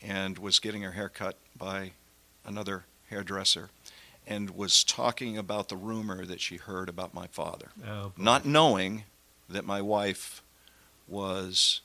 and 0.00 0.38
was 0.38 0.60
getting 0.60 0.82
her 0.82 0.92
hair 0.92 1.08
cut 1.08 1.36
by 1.58 1.90
another 2.44 2.84
hairdresser 3.10 3.68
and 4.24 4.50
was 4.50 4.84
talking 4.84 5.36
about 5.36 5.68
the 5.68 5.76
rumor 5.76 6.24
that 6.24 6.40
she 6.40 6.56
heard 6.56 6.88
about 6.88 7.12
my 7.12 7.26
father, 7.26 7.70
oh, 7.86 8.12
not 8.16 8.44
knowing 8.44 9.02
that 9.48 9.64
my 9.64 9.82
wife 9.82 10.42
was 11.08 11.80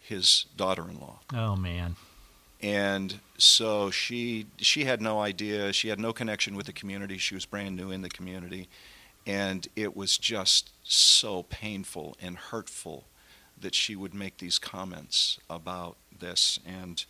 his 0.00 0.46
daughter-in-law. 0.56 1.20
Oh 1.32 1.54
man. 1.54 1.94
And 2.60 3.20
so 3.38 3.90
she 3.90 4.46
she 4.58 4.84
had 4.84 5.00
no 5.00 5.20
idea. 5.20 5.72
She 5.72 5.88
had 5.88 5.98
no 6.00 6.12
connection 6.12 6.56
with 6.56 6.66
the 6.66 6.72
community. 6.72 7.18
She 7.18 7.34
was 7.34 7.44
brand 7.44 7.76
new 7.76 7.90
in 7.90 8.02
the 8.02 8.08
community, 8.08 8.68
and 9.26 9.68
it 9.76 9.96
was 9.96 10.18
just 10.18 10.70
so 10.82 11.44
painful 11.44 12.16
and 12.20 12.36
hurtful 12.36 13.04
that 13.60 13.74
she 13.74 13.94
would 13.94 14.14
make 14.14 14.38
these 14.38 14.58
comments 14.58 15.38
about 15.48 15.96
this. 16.18 16.58
And 16.66 17.04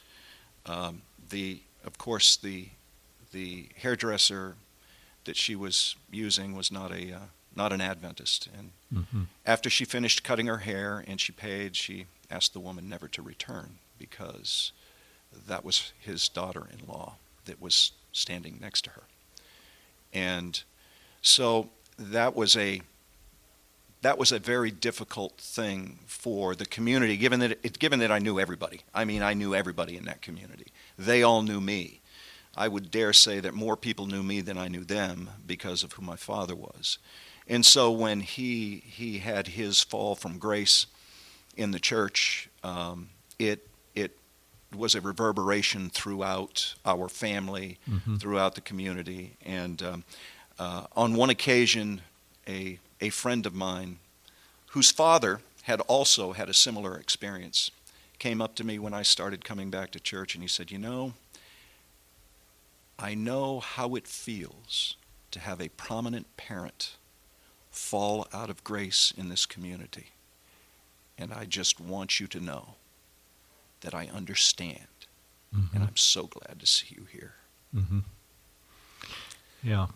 um, 0.66 1.02
the 1.30 1.60
of 1.84 1.98
course 1.98 2.36
the 2.36 2.68
the 3.32 3.68
hairdresser 3.76 4.56
that 5.24 5.36
she 5.36 5.56
was 5.56 5.96
using 6.10 6.54
was 6.54 6.70
not 6.70 6.92
a 6.92 7.12
uh, 7.12 7.18
not 7.54 7.72
an 7.72 7.80
Adventist. 7.80 8.48
And 8.56 8.70
mm-hmm. 8.92 9.22
after 9.44 9.68
she 9.68 9.84
finished 9.84 10.24
cutting 10.24 10.46
her 10.46 10.58
hair 10.58 11.04
and 11.06 11.20
she 11.20 11.32
paid, 11.32 11.76
she 11.76 12.06
asked 12.30 12.52
the 12.52 12.60
woman 12.60 12.88
never 12.88 13.08
to 13.08 13.22
return 13.22 13.78
because 13.98 14.72
that 15.46 15.64
was 15.64 15.92
his 15.98 16.28
daughter-in-law 16.28 17.14
that 17.44 17.60
was 17.60 17.92
standing 18.12 18.58
next 18.60 18.84
to 18.84 18.90
her. 18.90 19.02
And 20.12 20.62
so 21.20 21.70
that 21.98 22.34
was 22.34 22.56
a 22.56 22.82
that 24.02 24.18
was 24.18 24.32
a 24.32 24.38
very 24.40 24.72
difficult 24.72 25.38
thing 25.38 26.00
for 26.06 26.56
the 26.56 26.66
community, 26.66 27.16
given 27.16 27.38
that 27.40 27.52
it, 27.62 27.78
given 27.78 28.00
that 28.00 28.10
I 28.10 28.18
knew 28.18 28.40
everybody. 28.40 28.80
I 28.92 29.04
mean, 29.04 29.22
I 29.22 29.32
knew 29.34 29.54
everybody 29.54 29.96
in 29.96 30.04
that 30.06 30.22
community. 30.22 30.66
They 30.98 31.22
all 31.22 31.42
knew 31.42 31.60
me. 31.60 32.00
I 32.56 32.68
would 32.68 32.90
dare 32.90 33.12
say 33.12 33.40
that 33.40 33.54
more 33.54 33.76
people 33.76 34.06
knew 34.06 34.22
me 34.22 34.40
than 34.40 34.58
I 34.58 34.68
knew 34.68 34.84
them 34.84 35.30
because 35.46 35.82
of 35.84 35.92
who 35.92 36.02
my 36.02 36.16
father 36.16 36.54
was. 36.56 36.98
And 37.48 37.64
so 37.64 37.90
when 37.90 38.20
he 38.20 38.82
he 38.86 39.18
had 39.18 39.46
his 39.48 39.82
fall 39.82 40.14
from 40.16 40.38
grace 40.38 40.86
in 41.56 41.70
the 41.70 41.80
church, 41.80 42.48
um, 42.64 43.08
it 43.38 43.68
it 43.94 44.16
was 44.74 44.94
a 44.94 45.00
reverberation 45.00 45.90
throughout 45.90 46.74
our 46.84 47.08
family, 47.08 47.78
Mhm. 47.88 48.18
throughout 48.20 48.54
the 48.56 48.60
community. 48.62 49.36
And 49.44 49.82
um, 49.82 50.04
uh, 50.58 50.86
on 50.94 51.14
one 51.14 51.30
occasion, 51.30 52.02
a, 52.46 52.78
a 53.00 53.10
friend 53.10 53.46
of 53.46 53.54
mine, 53.54 53.98
whose 54.70 54.90
father 54.90 55.40
had 55.62 55.80
also 55.82 56.32
had 56.32 56.48
a 56.48 56.54
similar 56.54 56.96
experience, 56.98 57.70
came 58.18 58.40
up 58.40 58.54
to 58.56 58.64
me 58.64 58.78
when 58.78 58.94
I 58.94 59.02
started 59.02 59.44
coming 59.44 59.70
back 59.70 59.90
to 59.92 60.00
church 60.00 60.34
and 60.34 60.42
he 60.42 60.48
said, 60.48 60.70
You 60.70 60.78
know, 60.78 61.14
I 62.98 63.14
know 63.14 63.60
how 63.60 63.94
it 63.94 64.06
feels 64.06 64.96
to 65.30 65.40
have 65.40 65.60
a 65.60 65.68
prominent 65.70 66.36
parent 66.36 66.96
fall 67.70 68.26
out 68.32 68.50
of 68.50 68.62
grace 68.64 69.12
in 69.16 69.28
this 69.28 69.46
community. 69.46 70.08
And 71.18 71.32
I 71.32 71.44
just 71.46 71.80
want 71.80 72.20
you 72.20 72.26
to 72.28 72.40
know 72.40 72.74
that 73.80 73.94
I 73.94 74.06
understand. 74.06 74.86
Mhm. 75.54 75.74
And 75.74 75.84
I'm 75.84 75.96
so 75.96 76.26
glad 76.26 76.60
to 76.60 76.66
see 76.66 76.88
you 76.90 77.06
here. 77.10 77.34
Mm-hmm. 77.74 78.00
Yeah. 79.62 79.86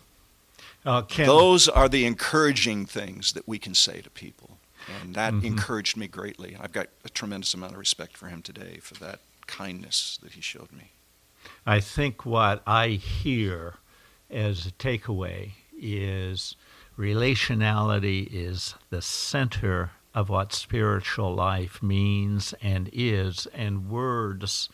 Uh, 0.85 1.01
Ken, 1.01 1.25
Those 1.25 1.67
are 1.67 1.89
the 1.89 2.05
encouraging 2.05 2.85
things 2.85 3.33
that 3.33 3.47
we 3.47 3.59
can 3.59 3.73
say 3.73 4.01
to 4.01 4.09
people. 4.09 4.57
And 5.01 5.15
that 5.15 5.33
Mhm. 5.33 5.43
encouraged 5.43 5.97
me 5.97 6.07
greatly. 6.07 6.55
I've 6.55 6.71
got 6.71 6.87
a 7.03 7.09
tremendous 7.09 7.53
amount 7.53 7.73
of 7.73 7.79
respect 7.79 8.15
for 8.15 8.29
him 8.29 8.41
today 8.41 8.79
for 8.81 8.93
that 8.95 9.19
kindness 9.45 10.17
that 10.23 10.33
he 10.33 10.41
showed 10.41 10.71
me. 10.71 10.91
I 11.65 11.79
think 11.81 12.25
what 12.25 12.63
I 12.65 12.89
hear 12.89 13.75
as 14.29 14.65
a 14.65 14.71
takeaway 14.71 15.51
is 15.77 16.55
relationality 16.97 18.27
is 18.31 18.75
the 18.89 19.01
center 19.01 19.91
of 20.13 20.29
what 20.29 20.53
spiritual 20.53 21.35
life 21.35 21.83
means 21.83 22.53
and 22.61 22.89
is, 22.93 23.45
and 23.47 23.89
words 23.89 24.69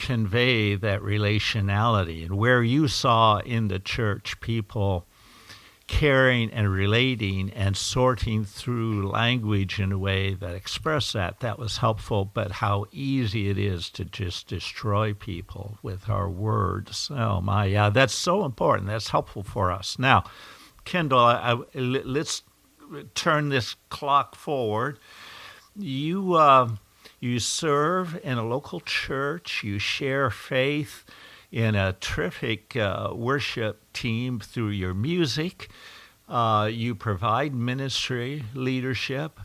convey 0.00 0.74
that 0.74 1.02
relationality. 1.02 2.24
And 2.24 2.36
where 2.36 2.62
you 2.62 2.88
saw 2.88 3.38
in 3.38 3.68
the 3.68 3.78
church 3.78 4.40
people 4.40 5.06
caring 5.86 6.50
and 6.50 6.72
relating 6.72 7.50
and 7.50 7.76
sorting 7.76 8.44
through 8.44 9.08
language 9.08 9.78
in 9.78 9.92
a 9.92 9.98
way 9.98 10.34
that 10.34 10.54
expressed 10.54 11.12
that, 11.12 11.40
that 11.40 11.58
was 11.58 11.76
helpful. 11.78 12.24
But 12.24 12.50
how 12.52 12.86
easy 12.90 13.50
it 13.50 13.58
is 13.58 13.90
to 13.90 14.04
just 14.04 14.48
destroy 14.48 15.12
people 15.12 15.78
with 15.82 16.08
our 16.08 16.28
words. 16.28 17.10
Oh, 17.12 17.40
my, 17.40 17.66
yeah, 17.66 17.90
that's 17.90 18.14
so 18.14 18.44
important. 18.44 18.88
That's 18.88 19.10
helpful 19.10 19.42
for 19.42 19.70
us. 19.70 19.98
Now, 19.98 20.24
Kendall, 20.84 21.18
I, 21.18 21.52
I, 21.52 21.78
let's 21.78 22.42
turn 23.14 23.50
this 23.50 23.76
clock 23.90 24.34
forward. 24.34 24.98
You. 25.76 26.34
Uh, 26.34 26.70
you 27.20 27.38
serve 27.38 28.18
in 28.24 28.38
a 28.38 28.46
local 28.46 28.80
church. 28.80 29.62
You 29.62 29.78
share 29.78 30.30
faith 30.30 31.04
in 31.52 31.74
a 31.74 31.92
terrific 32.00 32.74
uh, 32.76 33.10
worship 33.12 33.82
team 33.92 34.40
through 34.40 34.70
your 34.70 34.94
music. 34.94 35.68
Uh, 36.28 36.70
you 36.72 36.94
provide 36.94 37.54
ministry 37.54 38.44
leadership. 38.54 39.38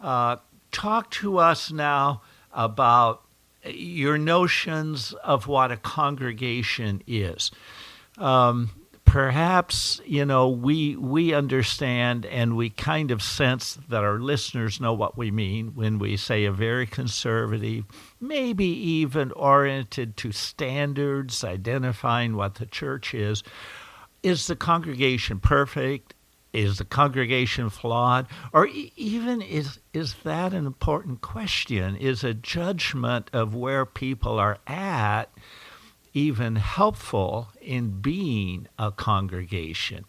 Uh, 0.00 0.36
talk 0.70 1.10
to 1.10 1.38
us 1.38 1.70
now 1.70 2.22
about 2.52 3.22
your 3.64 4.16
notions 4.16 5.12
of 5.24 5.46
what 5.46 5.70
a 5.70 5.76
congregation 5.76 7.02
is. 7.06 7.50
Um, 8.18 8.70
perhaps 9.12 10.00
you 10.06 10.24
know 10.24 10.48
we 10.48 10.96
we 10.96 11.34
understand 11.34 12.24
and 12.24 12.56
we 12.56 12.70
kind 12.70 13.10
of 13.10 13.22
sense 13.22 13.78
that 13.90 14.02
our 14.02 14.18
listeners 14.18 14.80
know 14.80 14.94
what 14.94 15.18
we 15.18 15.30
mean 15.30 15.74
when 15.74 15.98
we 15.98 16.16
say 16.16 16.46
a 16.46 16.50
very 16.50 16.86
conservative 16.86 17.84
maybe 18.22 18.64
even 18.64 19.30
oriented 19.32 20.16
to 20.16 20.32
standards 20.32 21.44
identifying 21.44 22.36
what 22.36 22.54
the 22.54 22.64
church 22.64 23.12
is. 23.12 23.42
Is 24.22 24.46
the 24.46 24.56
congregation 24.56 25.40
perfect? 25.40 26.14
Is 26.54 26.78
the 26.78 26.86
congregation 26.86 27.68
flawed? 27.68 28.26
Or 28.54 28.66
e- 28.66 28.94
even 28.96 29.42
is 29.42 29.78
is 29.92 30.14
that 30.24 30.54
an 30.54 30.64
important 30.64 31.20
question? 31.20 31.96
Is 31.96 32.24
a 32.24 32.32
judgment 32.32 33.28
of 33.34 33.54
where 33.54 33.84
people 33.84 34.38
are 34.38 34.56
at 34.66 35.28
even 36.14 36.56
helpful 36.56 37.48
in 37.60 38.00
being 38.00 38.68
a 38.78 38.90
congregation. 38.90 40.04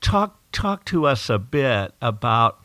Talk 0.00 0.38
talk 0.52 0.84
to 0.86 1.06
us 1.06 1.28
a 1.28 1.38
bit 1.38 1.92
about 2.00 2.60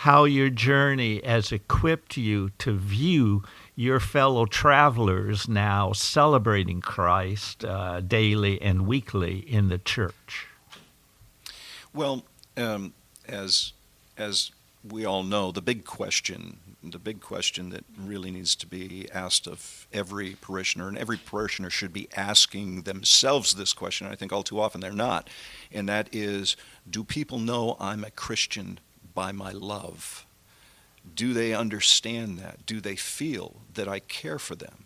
how 0.00 0.24
your 0.24 0.50
journey 0.50 1.22
has 1.24 1.52
equipped 1.52 2.18
you 2.18 2.50
to 2.58 2.76
view 2.76 3.42
your 3.74 3.98
fellow 3.98 4.44
travelers 4.44 5.48
now 5.48 5.92
celebrating 5.92 6.82
Christ 6.82 7.64
uh, 7.64 8.00
daily 8.00 8.60
and 8.60 8.86
weekly 8.86 9.38
in 9.38 9.68
the 9.68 9.78
church. 9.78 10.48
Well, 11.94 12.24
um, 12.58 12.92
as 13.26 13.72
as 14.18 14.50
we 14.86 15.04
all 15.04 15.22
know, 15.22 15.50
the 15.50 15.62
big 15.62 15.84
question, 15.84 16.58
the 16.82 16.98
big 16.98 17.20
question 17.20 17.70
that 17.70 17.84
really 17.98 18.30
needs 18.30 18.54
to 18.56 18.66
be 18.66 19.08
asked 19.12 19.46
of 19.46 19.86
every 19.92 20.36
parishioner, 20.40 20.88
and 20.88 20.98
every 20.98 21.16
parishioner 21.16 21.70
should 21.70 21.92
be 21.92 22.08
asking 22.16 22.82
themselves 22.82 23.54
this 23.54 23.72
question. 23.72 24.06
I 24.06 24.14
think 24.14 24.32
all 24.32 24.42
too 24.42 24.60
often 24.60 24.80
they're 24.80 24.92
not, 24.92 25.28
and 25.72 25.88
that 25.88 26.08
is, 26.14 26.56
do 26.88 27.02
people 27.02 27.38
know 27.38 27.76
I'm 27.80 28.04
a 28.04 28.10
Christian 28.10 28.78
by 29.14 29.32
my 29.32 29.52
love? 29.52 30.26
Do 31.14 31.32
they 31.32 31.54
understand 31.54 32.38
that? 32.38 32.66
Do 32.66 32.80
they 32.80 32.96
feel 32.96 33.62
that 33.74 33.88
I 33.88 34.00
care 34.00 34.38
for 34.38 34.54
them? 34.54 34.84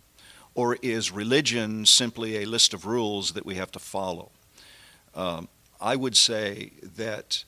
Or 0.55 0.77
is 0.83 1.11
religion 1.11 1.87
simply 1.87 2.37
a 2.37 2.45
list 2.45 2.75
of 2.75 2.87
rules 2.87 3.33
that 3.33 3.47
we 3.47 3.55
have 3.55 3.71
to 3.73 3.79
follow? 3.79 4.31
Um, 5.15 5.49
I 5.81 5.97
would 5.97 6.17
say 6.17 6.73
that 6.97 7.45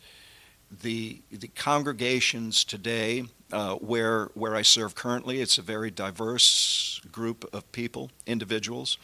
the 0.81 1.21
the 1.31 1.49
congregations 1.49 2.65
today 2.65 3.25
uh, 3.53 3.77
where 3.77 4.31
where 4.35 4.57
I 4.57 4.63
serve 4.63 4.95
currently, 4.95 5.41
it's 5.41 5.59
a 5.59 5.63
very 5.63 5.91
diverse 5.91 7.01
group 7.13 7.49
of 7.53 7.71
people, 7.73 8.11
individuals. 8.27 8.99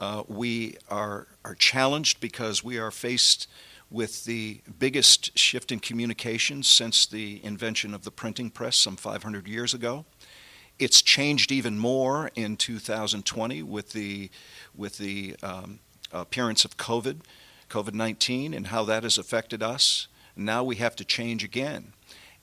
Uh, 0.00 0.24
we 0.26 0.76
are 0.90 1.28
are 1.44 1.54
challenged 1.54 2.20
because 2.20 2.64
we 2.64 2.78
are 2.78 2.90
faced 2.90 3.46
with 3.90 4.24
the 4.24 4.60
biggest 4.78 5.38
shift 5.38 5.70
in 5.70 5.78
communications 5.78 6.66
since 6.66 7.04
the 7.04 7.44
invention 7.44 7.92
of 7.92 8.04
the 8.04 8.10
printing 8.10 8.50
press 8.50 8.76
some 8.76 8.96
500 8.96 9.46
years 9.46 9.74
ago. 9.74 10.06
It's 10.78 11.02
changed 11.02 11.52
even 11.52 11.78
more 11.78 12.30
in 12.34 12.56
2020 12.56 13.62
with 13.62 13.92
the 13.92 14.30
with 14.74 14.96
the 14.98 15.36
um, 15.42 15.80
appearance 16.10 16.64
of 16.64 16.76
COVID, 16.76 17.20
COVID-19, 17.68 18.56
and 18.56 18.68
how 18.68 18.84
that 18.84 19.02
has 19.02 19.18
affected 19.18 19.62
us. 19.62 20.08
Now 20.34 20.64
we 20.64 20.76
have 20.76 20.96
to 20.96 21.04
change 21.04 21.44
again. 21.44 21.92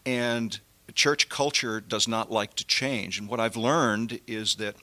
And 0.06 0.60
church 0.92 1.30
culture 1.30 1.80
does 1.80 2.08
not 2.08 2.32
like 2.32 2.56
to 2.56 2.66
change. 2.66 3.20
And 3.20 3.28
what 3.28 3.40
I've 3.40 3.58
learned 3.58 4.20
is 4.28 4.56
that 4.56 4.76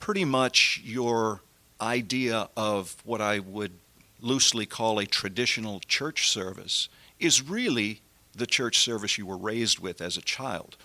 pretty 0.00 0.24
much 0.24 0.80
your 0.84 1.40
idea 1.80 2.48
of 2.56 2.96
what 3.04 3.20
I 3.20 3.38
would 3.38 3.72
loosely 4.20 4.66
call 4.66 4.98
a 4.98 5.06
traditional 5.06 5.80
church 5.80 6.28
service 6.28 6.88
is 7.18 7.42
really 7.42 8.00
the 8.34 8.46
church 8.46 8.78
service 8.78 9.18
you 9.18 9.26
were 9.26 9.36
raised 9.36 9.78
with 9.78 10.00
as 10.00 10.16
a 10.16 10.22
child. 10.22 10.76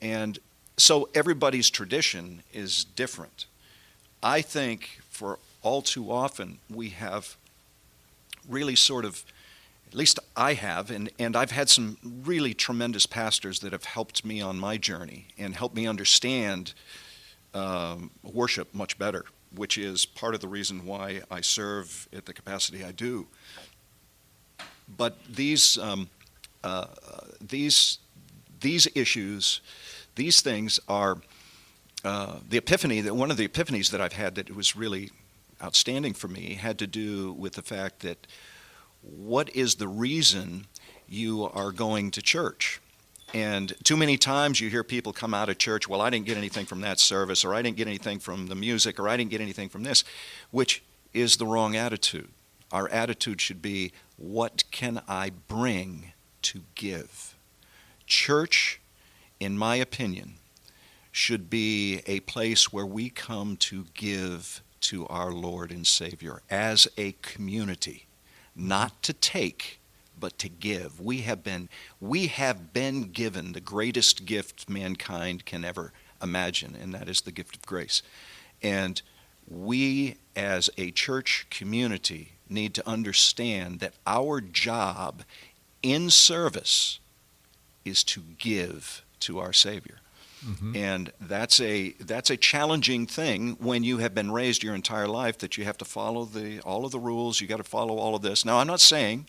And 0.00 0.38
so 0.76 1.08
everybody's 1.14 1.70
tradition 1.70 2.42
is 2.52 2.84
different. 2.84 3.46
I 4.22 4.40
think 4.40 5.00
for 5.10 5.38
all 5.62 5.82
too 5.82 6.10
often 6.10 6.58
we 6.68 6.90
have 6.90 7.36
really 8.48 8.76
sort 8.76 9.04
of 9.04 9.24
at 9.94 9.98
least 9.98 10.18
I 10.34 10.54
have, 10.54 10.90
and, 10.90 11.08
and 11.20 11.36
I've 11.36 11.52
had 11.52 11.68
some 11.68 11.98
really 12.02 12.52
tremendous 12.52 13.06
pastors 13.06 13.60
that 13.60 13.70
have 13.70 13.84
helped 13.84 14.24
me 14.24 14.40
on 14.40 14.58
my 14.58 14.76
journey 14.76 15.28
and 15.38 15.54
helped 15.54 15.76
me 15.76 15.86
understand 15.86 16.74
um, 17.54 18.10
worship 18.24 18.74
much 18.74 18.98
better, 18.98 19.24
which 19.54 19.78
is 19.78 20.04
part 20.04 20.34
of 20.34 20.40
the 20.40 20.48
reason 20.48 20.84
why 20.84 21.20
I 21.30 21.42
serve 21.42 22.08
at 22.12 22.26
the 22.26 22.32
capacity 22.32 22.84
I 22.84 22.90
do. 22.90 23.28
But 24.98 25.16
these, 25.30 25.78
um, 25.78 26.08
uh, 26.64 26.86
these, 27.40 27.98
these 28.62 28.88
issues, 28.96 29.60
these 30.16 30.40
things 30.40 30.80
are 30.88 31.18
uh, 32.04 32.38
the 32.48 32.58
epiphany 32.58 33.00
that 33.00 33.14
one 33.14 33.30
of 33.30 33.36
the 33.36 33.46
epiphanies 33.46 33.92
that 33.92 34.00
I've 34.00 34.14
had 34.14 34.34
that 34.34 34.56
was 34.56 34.74
really 34.74 35.12
outstanding 35.62 36.14
for 36.14 36.26
me 36.26 36.54
had 36.54 36.80
to 36.80 36.88
do 36.88 37.32
with 37.34 37.52
the 37.52 37.62
fact 37.62 38.00
that 38.00 38.26
what 39.04 39.54
is 39.54 39.76
the 39.76 39.88
reason 39.88 40.66
you 41.08 41.44
are 41.52 41.72
going 41.72 42.10
to 42.12 42.22
church? 42.22 42.80
And 43.32 43.74
too 43.82 43.96
many 43.96 44.16
times 44.16 44.60
you 44.60 44.70
hear 44.70 44.84
people 44.84 45.12
come 45.12 45.34
out 45.34 45.48
of 45.48 45.58
church, 45.58 45.88
well, 45.88 46.00
I 46.00 46.08
didn't 46.08 46.26
get 46.26 46.36
anything 46.36 46.66
from 46.66 46.80
that 46.82 47.00
service, 47.00 47.44
or 47.44 47.52
I 47.52 47.62
didn't 47.62 47.76
get 47.76 47.88
anything 47.88 48.20
from 48.20 48.46
the 48.46 48.54
music, 48.54 49.00
or 49.00 49.08
I 49.08 49.16
didn't 49.16 49.30
get 49.30 49.40
anything 49.40 49.68
from 49.68 49.82
this, 49.82 50.04
which 50.52 50.82
is 51.12 51.36
the 51.36 51.46
wrong 51.46 51.74
attitude. 51.74 52.28
Our 52.70 52.88
attitude 52.90 53.40
should 53.40 53.60
be, 53.60 53.92
what 54.16 54.64
can 54.70 55.02
I 55.08 55.30
bring 55.48 56.12
to 56.42 56.62
give? 56.74 57.34
Church, 58.06 58.80
in 59.40 59.58
my 59.58 59.76
opinion, 59.76 60.34
should 61.10 61.50
be 61.50 62.02
a 62.06 62.20
place 62.20 62.72
where 62.72 62.86
we 62.86 63.10
come 63.10 63.56
to 63.56 63.86
give 63.94 64.62
to 64.80 65.06
our 65.08 65.32
Lord 65.32 65.70
and 65.70 65.86
Savior 65.86 66.42
as 66.50 66.86
a 66.96 67.12
community, 67.22 68.06
not 68.56 69.02
to 69.02 69.12
take, 69.12 69.80
but 70.18 70.38
to 70.38 70.48
give. 70.48 71.00
We 71.00 71.22
have 71.22 71.42
been 71.42 71.68
we 72.00 72.28
have 72.28 72.72
been 72.72 73.10
given 73.10 73.52
the 73.52 73.60
greatest 73.60 74.24
gift 74.26 74.68
mankind 74.68 75.44
can 75.44 75.64
ever 75.64 75.92
imagine, 76.22 76.76
and 76.80 76.94
that 76.94 77.08
is 77.08 77.22
the 77.22 77.32
gift 77.32 77.56
of 77.56 77.66
grace. 77.66 78.02
And 78.62 79.00
we 79.48 80.16
as 80.36 80.70
a 80.78 80.90
church 80.90 81.46
community 81.50 82.32
need 82.48 82.74
to 82.74 82.88
understand 82.88 83.80
that 83.80 83.94
our 84.06 84.40
job 84.40 85.22
in 85.82 86.10
service 86.10 86.98
is 87.84 88.02
to 88.04 88.22
give 88.38 89.04
to 89.20 89.38
our 89.38 89.52
Savior. 89.52 89.98
Mm-hmm. 90.46 90.76
And 90.76 91.12
that's 91.20 91.58
a 91.60 91.90
that's 92.00 92.30
a 92.30 92.36
challenging 92.36 93.06
thing 93.06 93.56
when 93.60 93.82
you 93.82 93.98
have 93.98 94.14
been 94.14 94.30
raised 94.30 94.62
your 94.62 94.74
entire 94.74 95.08
life 95.08 95.38
that 95.38 95.56
you 95.56 95.64
have 95.64 95.78
to 95.78 95.84
follow 95.84 96.24
the 96.24 96.60
all 96.60 96.84
of 96.84 96.92
the 96.92 96.98
rules, 96.98 97.40
you 97.40 97.46
got 97.46 97.56
to 97.58 97.64
follow 97.64 97.96
all 97.96 98.14
of 98.14 98.22
this. 98.22 98.44
Now 98.44 98.58
I'm 98.58 98.66
not 98.66 98.80
saying 98.80 99.26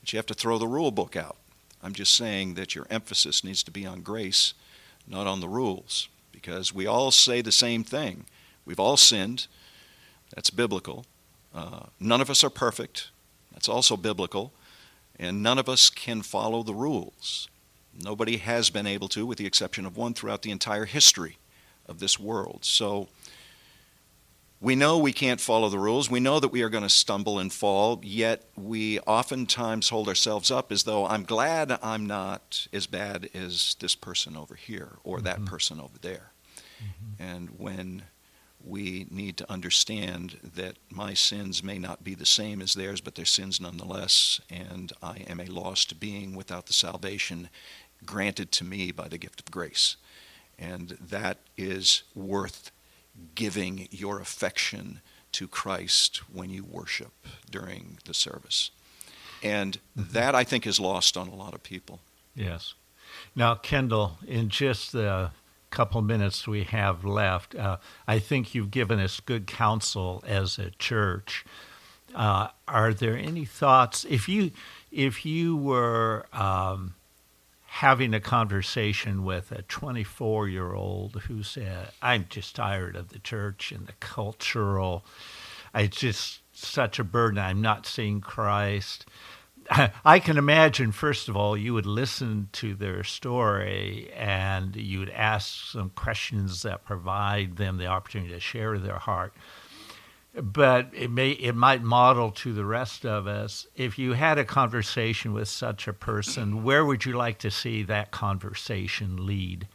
that 0.00 0.12
you 0.12 0.16
have 0.16 0.26
to 0.26 0.34
throw 0.34 0.58
the 0.58 0.66
rule 0.66 0.90
book 0.90 1.14
out. 1.16 1.36
I'm 1.82 1.92
just 1.92 2.14
saying 2.14 2.54
that 2.54 2.74
your 2.74 2.86
emphasis 2.90 3.42
needs 3.44 3.62
to 3.64 3.70
be 3.70 3.86
on 3.86 4.02
grace, 4.02 4.54
not 5.06 5.26
on 5.26 5.40
the 5.40 5.48
rules, 5.48 6.08
because 6.30 6.72
we 6.72 6.86
all 6.86 7.10
say 7.10 7.40
the 7.40 7.52
same 7.52 7.84
thing. 7.84 8.24
We've 8.64 8.80
all 8.80 8.96
sinned. 8.96 9.46
That's 10.34 10.50
biblical. 10.50 11.06
Uh, 11.54 11.86
none 12.00 12.20
of 12.20 12.30
us 12.30 12.42
are 12.44 12.50
perfect. 12.50 13.10
That's 13.52 13.68
also 13.68 13.96
biblical. 13.96 14.52
And 15.18 15.42
none 15.42 15.58
of 15.58 15.68
us 15.68 15.90
can 15.90 16.22
follow 16.22 16.62
the 16.62 16.74
rules. 16.74 17.48
Nobody 18.00 18.38
has 18.38 18.70
been 18.70 18.86
able 18.86 19.08
to, 19.08 19.26
with 19.26 19.38
the 19.38 19.46
exception 19.46 19.86
of 19.86 19.96
one, 19.96 20.14
throughout 20.14 20.42
the 20.42 20.50
entire 20.50 20.84
history 20.84 21.38
of 21.86 21.98
this 21.98 22.18
world. 22.18 22.64
So 22.64 23.08
we 24.60 24.76
know 24.76 24.96
we 24.96 25.12
can't 25.12 25.40
follow 25.40 25.68
the 25.68 25.78
rules. 25.78 26.08
We 26.08 26.20
know 26.20 26.38
that 26.38 26.48
we 26.48 26.62
are 26.62 26.68
going 26.68 26.84
to 26.84 26.88
stumble 26.88 27.38
and 27.38 27.52
fall, 27.52 28.00
yet 28.02 28.44
we 28.56 29.00
oftentimes 29.00 29.88
hold 29.88 30.08
ourselves 30.08 30.50
up 30.50 30.70
as 30.70 30.84
though 30.84 31.06
I'm 31.06 31.24
glad 31.24 31.76
I'm 31.82 32.06
not 32.06 32.68
as 32.72 32.86
bad 32.86 33.28
as 33.34 33.76
this 33.80 33.96
person 33.96 34.36
over 34.36 34.54
here 34.54 34.98
or 35.02 35.16
mm-hmm. 35.16 35.24
that 35.26 35.44
person 35.44 35.80
over 35.80 35.98
there. 36.00 36.30
Mm-hmm. 36.80 37.22
And 37.22 37.50
when 37.58 38.02
we 38.64 39.06
need 39.10 39.36
to 39.38 39.50
understand 39.50 40.38
that 40.54 40.76
my 40.88 41.14
sins 41.14 41.64
may 41.64 41.78
not 41.78 42.04
be 42.04 42.14
the 42.14 42.26
same 42.26 42.62
as 42.62 42.74
theirs, 42.74 43.00
but 43.00 43.16
they're 43.16 43.24
sins 43.24 43.60
nonetheless, 43.60 44.40
and 44.48 44.92
I 45.02 45.24
am 45.28 45.40
a 45.40 45.46
lost 45.46 45.98
being 45.98 46.36
without 46.36 46.66
the 46.66 46.72
salvation 46.72 47.48
granted 48.04 48.52
to 48.52 48.64
me 48.64 48.90
by 48.90 49.08
the 49.08 49.18
gift 49.18 49.40
of 49.40 49.50
grace. 49.50 49.96
And 50.58 50.90
that 51.00 51.38
is 51.56 52.02
worth 52.14 52.70
giving 53.34 53.88
your 53.90 54.20
affection 54.20 55.00
to 55.32 55.48
Christ 55.48 56.18
when 56.32 56.50
you 56.50 56.64
worship 56.64 57.12
during 57.50 57.98
the 58.04 58.14
service. 58.14 58.70
And 59.42 59.78
mm-hmm. 59.98 60.12
that, 60.12 60.34
I 60.34 60.44
think, 60.44 60.66
is 60.66 60.78
lost 60.78 61.16
on 61.16 61.28
a 61.28 61.34
lot 61.34 61.54
of 61.54 61.62
people. 61.62 62.00
Yes. 62.34 62.74
Now, 63.34 63.54
Kendall, 63.54 64.18
in 64.26 64.48
just 64.48 64.92
the 64.92 65.30
couple 65.70 66.02
minutes 66.02 66.46
we 66.46 66.64
have 66.64 67.04
left, 67.04 67.54
uh, 67.54 67.78
I 68.06 68.18
think 68.18 68.54
you've 68.54 68.70
given 68.70 69.00
us 69.00 69.20
good 69.20 69.46
counsel 69.46 70.22
as 70.26 70.58
a 70.58 70.70
church. 70.70 71.44
Uh, 72.14 72.48
are 72.68 72.92
there 72.92 73.16
any 73.16 73.46
thoughts 73.46 74.04
if 74.04 74.28
you 74.28 74.50
if 74.90 75.24
you 75.24 75.56
were 75.56 76.26
um, 76.34 76.94
having 77.72 78.12
a 78.12 78.20
conversation 78.20 79.24
with 79.24 79.50
a 79.50 79.62
24 79.62 80.46
year 80.46 80.74
old 80.74 81.22
who 81.22 81.42
said, 81.42 81.88
I'm 82.02 82.26
just 82.28 82.54
tired 82.54 82.96
of 82.96 83.08
the 83.08 83.18
church 83.18 83.72
and 83.72 83.86
the 83.86 83.94
cultural, 83.94 85.06
it's 85.74 85.96
just 85.96 86.40
such 86.52 86.98
a 86.98 87.04
burden. 87.04 87.38
I'm 87.38 87.62
not 87.62 87.86
seeing 87.86 88.20
Christ. 88.20 89.06
I 90.04 90.18
can 90.18 90.36
imagine, 90.36 90.92
first 90.92 91.30
of 91.30 91.36
all, 91.36 91.56
you 91.56 91.72
would 91.72 91.86
listen 91.86 92.50
to 92.52 92.74
their 92.74 93.02
story 93.04 94.12
and 94.14 94.76
you 94.76 94.98
would 94.98 95.10
ask 95.10 95.70
some 95.72 95.90
questions 95.90 96.62
that 96.62 96.84
provide 96.84 97.56
them 97.56 97.78
the 97.78 97.86
opportunity 97.86 98.34
to 98.34 98.40
share 98.40 98.78
their 98.78 98.98
heart 98.98 99.32
but 100.34 100.88
it 100.94 101.10
may 101.10 101.30
it 101.30 101.54
might 101.54 101.82
model 101.82 102.30
to 102.30 102.52
the 102.52 102.64
rest 102.64 103.04
of 103.04 103.26
us. 103.26 103.66
If 103.76 103.98
you 103.98 104.14
had 104.14 104.38
a 104.38 104.44
conversation 104.44 105.32
with 105.32 105.48
such 105.48 105.86
a 105.86 105.92
person 105.92 106.64
where 106.64 106.84
would 106.84 107.04
you 107.04 107.12
like 107.12 107.38
to 107.38 107.50
see 107.50 107.82
that 107.84 108.10
conversation 108.10 109.26
lead? 109.26 109.68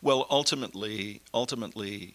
Well 0.00 0.26
ultimately 0.30 1.20
ultimately 1.34 2.14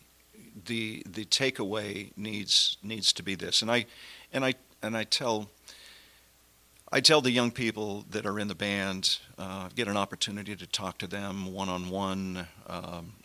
the 0.66 1.04
the 1.06 1.26
takeaway 1.26 2.12
needs 2.18 2.78
needs 2.82 3.14
to 3.14 3.24
be 3.24 3.36
this. 3.36 3.62
And 3.62 3.72
i 3.72 3.86
and 4.34 4.44
i 4.44 4.56
and 4.82 4.98
i 4.98 5.04
tell 5.04 5.50
I 6.94 7.00
tell 7.00 7.22
the 7.22 7.32
young 7.32 7.52
people 7.52 8.04
that 8.10 8.26
are 8.26 8.38
in 8.38 8.50
the 8.50 8.56
band, 8.56 9.18
uh, 9.38 9.70
get 9.74 9.88
an 9.88 9.96
opportunity 9.96 10.58
to 10.58 10.68
talk 10.68 10.98
to 10.98 11.08
them 11.08 11.54
one 11.54 11.70
on 11.70 11.90
one. 11.90 12.48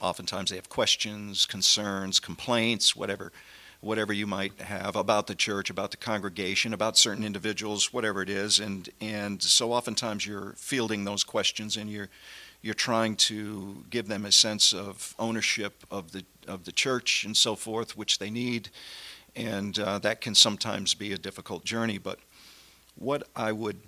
Oftentimes 0.00 0.50
they 0.50 0.56
have 0.56 0.68
questions, 0.68 1.46
concerns, 1.46 2.20
complaints, 2.20 2.94
whatever, 2.94 3.32
whatever 3.80 4.12
you 4.12 4.24
might 4.24 4.60
have 4.60 4.94
about 4.94 5.26
the 5.26 5.34
church, 5.34 5.68
about 5.68 5.90
the 5.90 5.96
congregation, 5.96 6.72
about 6.72 6.96
certain 6.96 7.24
individuals, 7.24 7.92
whatever 7.92 8.22
it 8.22 8.30
is. 8.30 8.60
And 8.60 8.88
and 9.00 9.42
so 9.42 9.72
oftentimes 9.72 10.24
you're 10.24 10.52
fielding 10.56 11.04
those 11.04 11.24
questions 11.24 11.76
and 11.76 11.90
you're 11.90 12.08
you're 12.62 12.72
trying 12.72 13.16
to 13.16 13.84
give 13.90 14.06
them 14.06 14.24
a 14.26 14.30
sense 14.30 14.72
of 14.72 15.12
ownership 15.18 15.82
of 15.90 16.12
the 16.12 16.24
of 16.46 16.66
the 16.66 16.72
church 16.72 17.24
and 17.24 17.36
so 17.36 17.56
forth, 17.56 17.96
which 17.96 18.20
they 18.20 18.30
need. 18.30 18.68
And 19.34 19.76
uh, 19.76 19.98
that 19.98 20.20
can 20.20 20.36
sometimes 20.36 20.94
be 20.94 21.12
a 21.12 21.18
difficult 21.18 21.64
journey, 21.64 21.98
but 21.98 22.20
what 22.96 23.28
I 23.36 23.52
would 23.52 23.80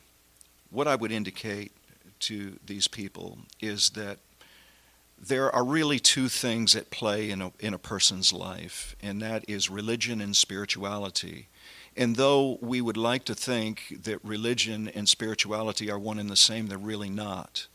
what 0.70 0.86
I 0.86 0.96
would 0.96 1.12
indicate 1.12 1.72
to 2.20 2.58
these 2.64 2.88
people 2.88 3.38
is 3.60 3.90
that 3.90 4.18
there 5.20 5.50
are 5.50 5.64
really 5.64 5.98
two 5.98 6.28
things 6.28 6.76
at 6.76 6.90
play 6.90 7.30
in 7.30 7.42
a, 7.42 7.52
in 7.58 7.74
a 7.74 7.78
person's 7.78 8.32
life, 8.32 8.94
and 9.02 9.20
that 9.20 9.44
is 9.48 9.68
religion 9.68 10.20
and 10.20 10.36
spirituality. 10.36 11.48
And 11.96 12.16
though 12.16 12.58
we 12.60 12.80
would 12.80 12.96
like 12.96 13.24
to 13.24 13.34
think 13.34 13.96
that 14.04 14.24
religion 14.24 14.88
and 14.88 15.08
spirituality 15.08 15.90
are 15.90 15.98
one 15.98 16.18
and 16.18 16.30
the 16.30 16.36
same, 16.36 16.68
they're 16.68 16.78
really 16.78 17.10
not. 17.10 17.66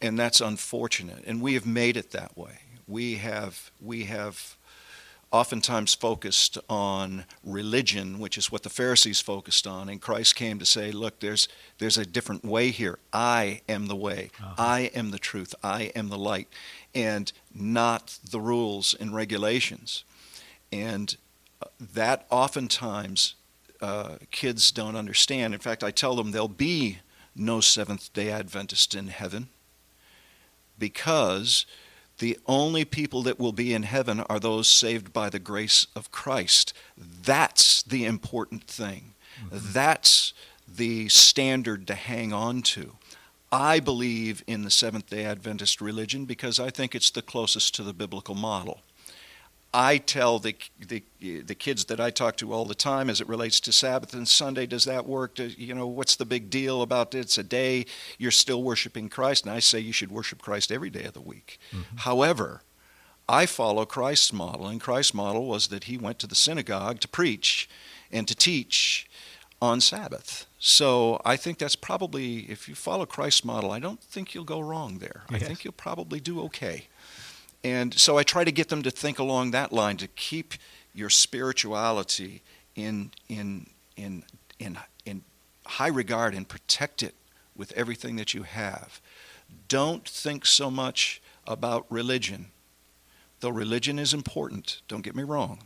And 0.00 0.18
that's 0.18 0.40
unfortunate. 0.40 1.24
And 1.26 1.40
we 1.40 1.54
have 1.54 1.66
made 1.66 1.96
it 1.96 2.12
that 2.12 2.36
way. 2.36 2.60
We 2.86 3.16
have, 3.16 3.70
we 3.80 4.04
have 4.04 4.55
oftentimes 5.32 5.94
focused 5.94 6.56
on 6.68 7.24
religion, 7.44 8.18
which 8.18 8.38
is 8.38 8.50
what 8.52 8.62
the 8.62 8.70
Pharisees 8.70 9.20
focused 9.20 9.66
on. 9.66 9.88
And 9.88 10.00
Christ 10.00 10.36
came 10.36 10.58
to 10.58 10.64
say, 10.64 10.92
look, 10.92 11.20
there's, 11.20 11.48
there's 11.78 11.98
a 11.98 12.06
different 12.06 12.44
way 12.44 12.70
here. 12.70 12.98
I 13.12 13.60
am 13.68 13.86
the 13.86 13.96
way, 13.96 14.30
uh-huh. 14.40 14.54
I 14.56 14.80
am 14.94 15.10
the 15.10 15.18
truth, 15.18 15.54
I 15.62 15.92
am 15.96 16.08
the 16.08 16.18
light, 16.18 16.48
and 16.94 17.32
not 17.54 18.18
the 18.30 18.40
rules 18.40 18.94
and 18.94 19.14
regulations. 19.14 20.04
And 20.72 21.16
uh, 21.60 21.66
that 21.94 22.26
oftentimes 22.30 23.34
uh, 23.80 24.16
kids 24.30 24.70
don't 24.70 24.96
understand. 24.96 25.54
In 25.54 25.60
fact, 25.60 25.82
I 25.84 25.90
tell 25.90 26.14
them 26.14 26.30
there'll 26.30 26.48
be 26.48 26.98
no 27.34 27.60
Seventh 27.60 28.12
day 28.12 28.30
Adventist 28.30 28.94
in 28.94 29.08
heaven 29.08 29.48
because 30.78 31.66
the 32.18 32.38
only 32.46 32.84
people 32.84 33.22
that 33.22 33.38
will 33.38 33.52
be 33.52 33.74
in 33.74 33.82
heaven 33.82 34.20
are 34.20 34.40
those 34.40 34.68
saved 34.68 35.12
by 35.12 35.28
the 35.28 35.38
grace 35.38 35.86
of 35.94 36.10
Christ. 36.10 36.72
That's 36.96 37.82
the 37.82 38.04
important 38.04 38.64
thing. 38.64 39.14
Mm-hmm. 39.44 39.58
That's 39.72 40.32
the 40.66 41.08
standard 41.08 41.86
to 41.86 41.94
hang 41.94 42.32
on 42.32 42.62
to. 42.62 42.92
I 43.52 43.80
believe 43.80 44.42
in 44.46 44.62
the 44.62 44.70
Seventh 44.70 45.10
day 45.10 45.24
Adventist 45.24 45.80
religion 45.80 46.24
because 46.24 46.58
I 46.58 46.70
think 46.70 46.94
it's 46.94 47.10
the 47.10 47.22
closest 47.22 47.74
to 47.76 47.82
the 47.82 47.92
biblical 47.92 48.34
model. 48.34 48.80
I 49.78 49.98
tell 49.98 50.38
the, 50.38 50.56
the, 50.88 51.02
the 51.20 51.54
kids 51.54 51.84
that 51.84 52.00
I 52.00 52.08
talk 52.10 52.38
to 52.38 52.50
all 52.50 52.64
the 52.64 52.74
time 52.74 53.10
as 53.10 53.20
it 53.20 53.28
relates 53.28 53.60
to 53.60 53.72
Sabbath 53.72 54.14
and 54.14 54.26
Sunday, 54.26 54.64
does 54.64 54.86
that 54.86 55.06
work? 55.06 55.38
you 55.38 55.74
know, 55.74 55.86
what's 55.86 56.16
the 56.16 56.24
big 56.24 56.48
deal 56.48 56.80
about 56.80 57.14
it? 57.14 57.18
It's 57.18 57.36
a 57.36 57.42
day 57.42 57.84
you're 58.16 58.30
still 58.30 58.62
worshiping 58.62 59.10
Christ, 59.10 59.44
and 59.44 59.52
I 59.52 59.58
say 59.58 59.78
you 59.78 59.92
should 59.92 60.10
worship 60.10 60.40
Christ 60.40 60.72
every 60.72 60.88
day 60.88 61.04
of 61.04 61.12
the 61.12 61.20
week. 61.20 61.58
Mm-hmm. 61.72 61.98
However, 61.98 62.62
I 63.28 63.44
follow 63.44 63.84
Christ's 63.84 64.32
model, 64.32 64.66
and 64.66 64.80
Christ's 64.80 65.12
model 65.12 65.44
was 65.46 65.68
that 65.68 65.84
he 65.84 65.98
went 65.98 66.18
to 66.20 66.26
the 66.26 66.34
synagogue 66.34 67.00
to 67.00 67.08
preach 67.08 67.68
and 68.10 68.26
to 68.28 68.34
teach 68.34 69.06
on 69.60 69.82
Sabbath. 69.82 70.46
So 70.58 71.20
I 71.22 71.36
think 71.36 71.58
that's 71.58 71.76
probably, 71.76 72.50
if 72.50 72.66
you 72.66 72.74
follow 72.74 73.04
Christ's 73.04 73.44
model, 73.44 73.70
I 73.70 73.78
don't 73.78 74.00
think 74.00 74.34
you'll 74.34 74.44
go 74.44 74.60
wrong 74.60 75.00
there. 75.00 75.24
Yes. 75.30 75.42
I 75.42 75.44
think 75.44 75.64
you'll 75.64 75.74
probably 75.74 76.18
do 76.18 76.40
okay. 76.44 76.86
And 77.66 77.92
so 77.94 78.16
I 78.16 78.22
try 78.22 78.44
to 78.44 78.52
get 78.52 78.68
them 78.68 78.82
to 78.84 78.92
think 78.92 79.18
along 79.18 79.50
that 79.50 79.72
line 79.72 79.96
to 79.96 80.06
keep 80.06 80.54
your 80.94 81.10
spirituality 81.10 82.42
in 82.76 83.10
in 83.28 83.66
in 83.96 84.22
in 84.60 84.78
in 85.04 85.24
high 85.66 85.88
regard 85.88 86.32
and 86.32 86.48
protect 86.48 87.02
it 87.02 87.16
with 87.56 87.72
everything 87.72 88.14
that 88.16 88.34
you 88.34 88.44
have. 88.44 89.00
Don't 89.66 90.08
think 90.08 90.46
so 90.46 90.70
much 90.70 91.20
about 91.44 91.86
religion. 91.90 92.52
Though 93.40 93.50
religion 93.50 93.98
is 93.98 94.14
important, 94.14 94.80
don't 94.86 95.02
get 95.02 95.16
me 95.16 95.24
wrong, 95.24 95.64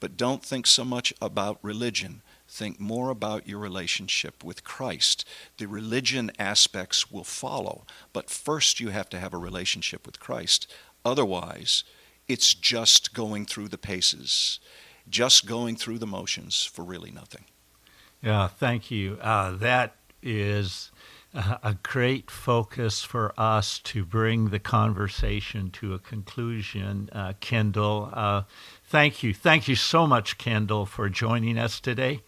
but 0.00 0.16
don't 0.16 0.42
think 0.42 0.66
so 0.66 0.86
much 0.86 1.12
about 1.20 1.58
religion. 1.60 2.22
Think 2.48 2.78
more 2.78 3.10
about 3.10 3.48
your 3.48 3.58
relationship 3.58 4.44
with 4.44 4.64
Christ. 4.64 5.26
The 5.58 5.66
religion 5.66 6.30
aspects 6.38 7.10
will 7.10 7.24
follow, 7.24 7.84
but 8.12 8.30
first 8.30 8.78
you 8.78 8.90
have 8.90 9.08
to 9.10 9.18
have 9.18 9.34
a 9.34 9.38
relationship 9.38 10.06
with 10.06 10.20
Christ. 10.20 10.66
Otherwise, 11.06 11.84
it's 12.26 12.52
just 12.52 13.14
going 13.14 13.46
through 13.46 13.68
the 13.68 13.78
paces, 13.78 14.58
just 15.08 15.46
going 15.46 15.76
through 15.76 15.98
the 15.98 16.06
motions 16.06 16.64
for 16.64 16.84
really 16.84 17.12
nothing. 17.12 17.44
Yeah, 18.20 18.48
thank 18.48 18.90
you. 18.90 19.16
Uh, 19.22 19.52
that 19.52 19.94
is 20.20 20.90
a 21.32 21.76
great 21.84 22.28
focus 22.28 23.04
for 23.04 23.32
us 23.38 23.78
to 23.78 24.04
bring 24.04 24.48
the 24.48 24.58
conversation 24.58 25.70
to 25.70 25.94
a 25.94 26.00
conclusion, 26.00 27.08
uh, 27.12 27.34
Kendall. 27.38 28.10
Uh, 28.12 28.42
thank 28.88 29.22
you. 29.22 29.32
Thank 29.32 29.68
you 29.68 29.76
so 29.76 30.08
much, 30.08 30.38
Kendall, 30.38 30.86
for 30.86 31.08
joining 31.08 31.56
us 31.56 31.78
today. 31.78 32.22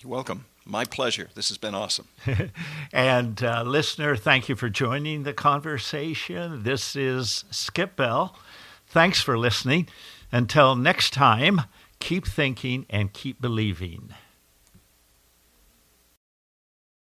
You're 0.00 0.10
welcome. 0.10 0.44
My 0.66 0.84
pleasure. 0.84 1.28
This 1.34 1.48
has 1.48 1.58
been 1.58 1.74
awesome. 1.74 2.08
and 2.92 3.42
uh, 3.42 3.62
listener, 3.64 4.16
thank 4.16 4.48
you 4.48 4.56
for 4.56 4.70
joining 4.70 5.24
the 5.24 5.34
conversation. 5.34 6.62
This 6.62 6.96
is 6.96 7.44
Skip 7.50 7.96
Bell. 7.96 8.34
Thanks 8.86 9.20
for 9.20 9.36
listening. 9.36 9.88
Until 10.32 10.74
next 10.74 11.12
time, 11.12 11.62
keep 12.00 12.26
thinking 12.26 12.86
and 12.88 13.12
keep 13.12 13.40
believing. 13.42 14.14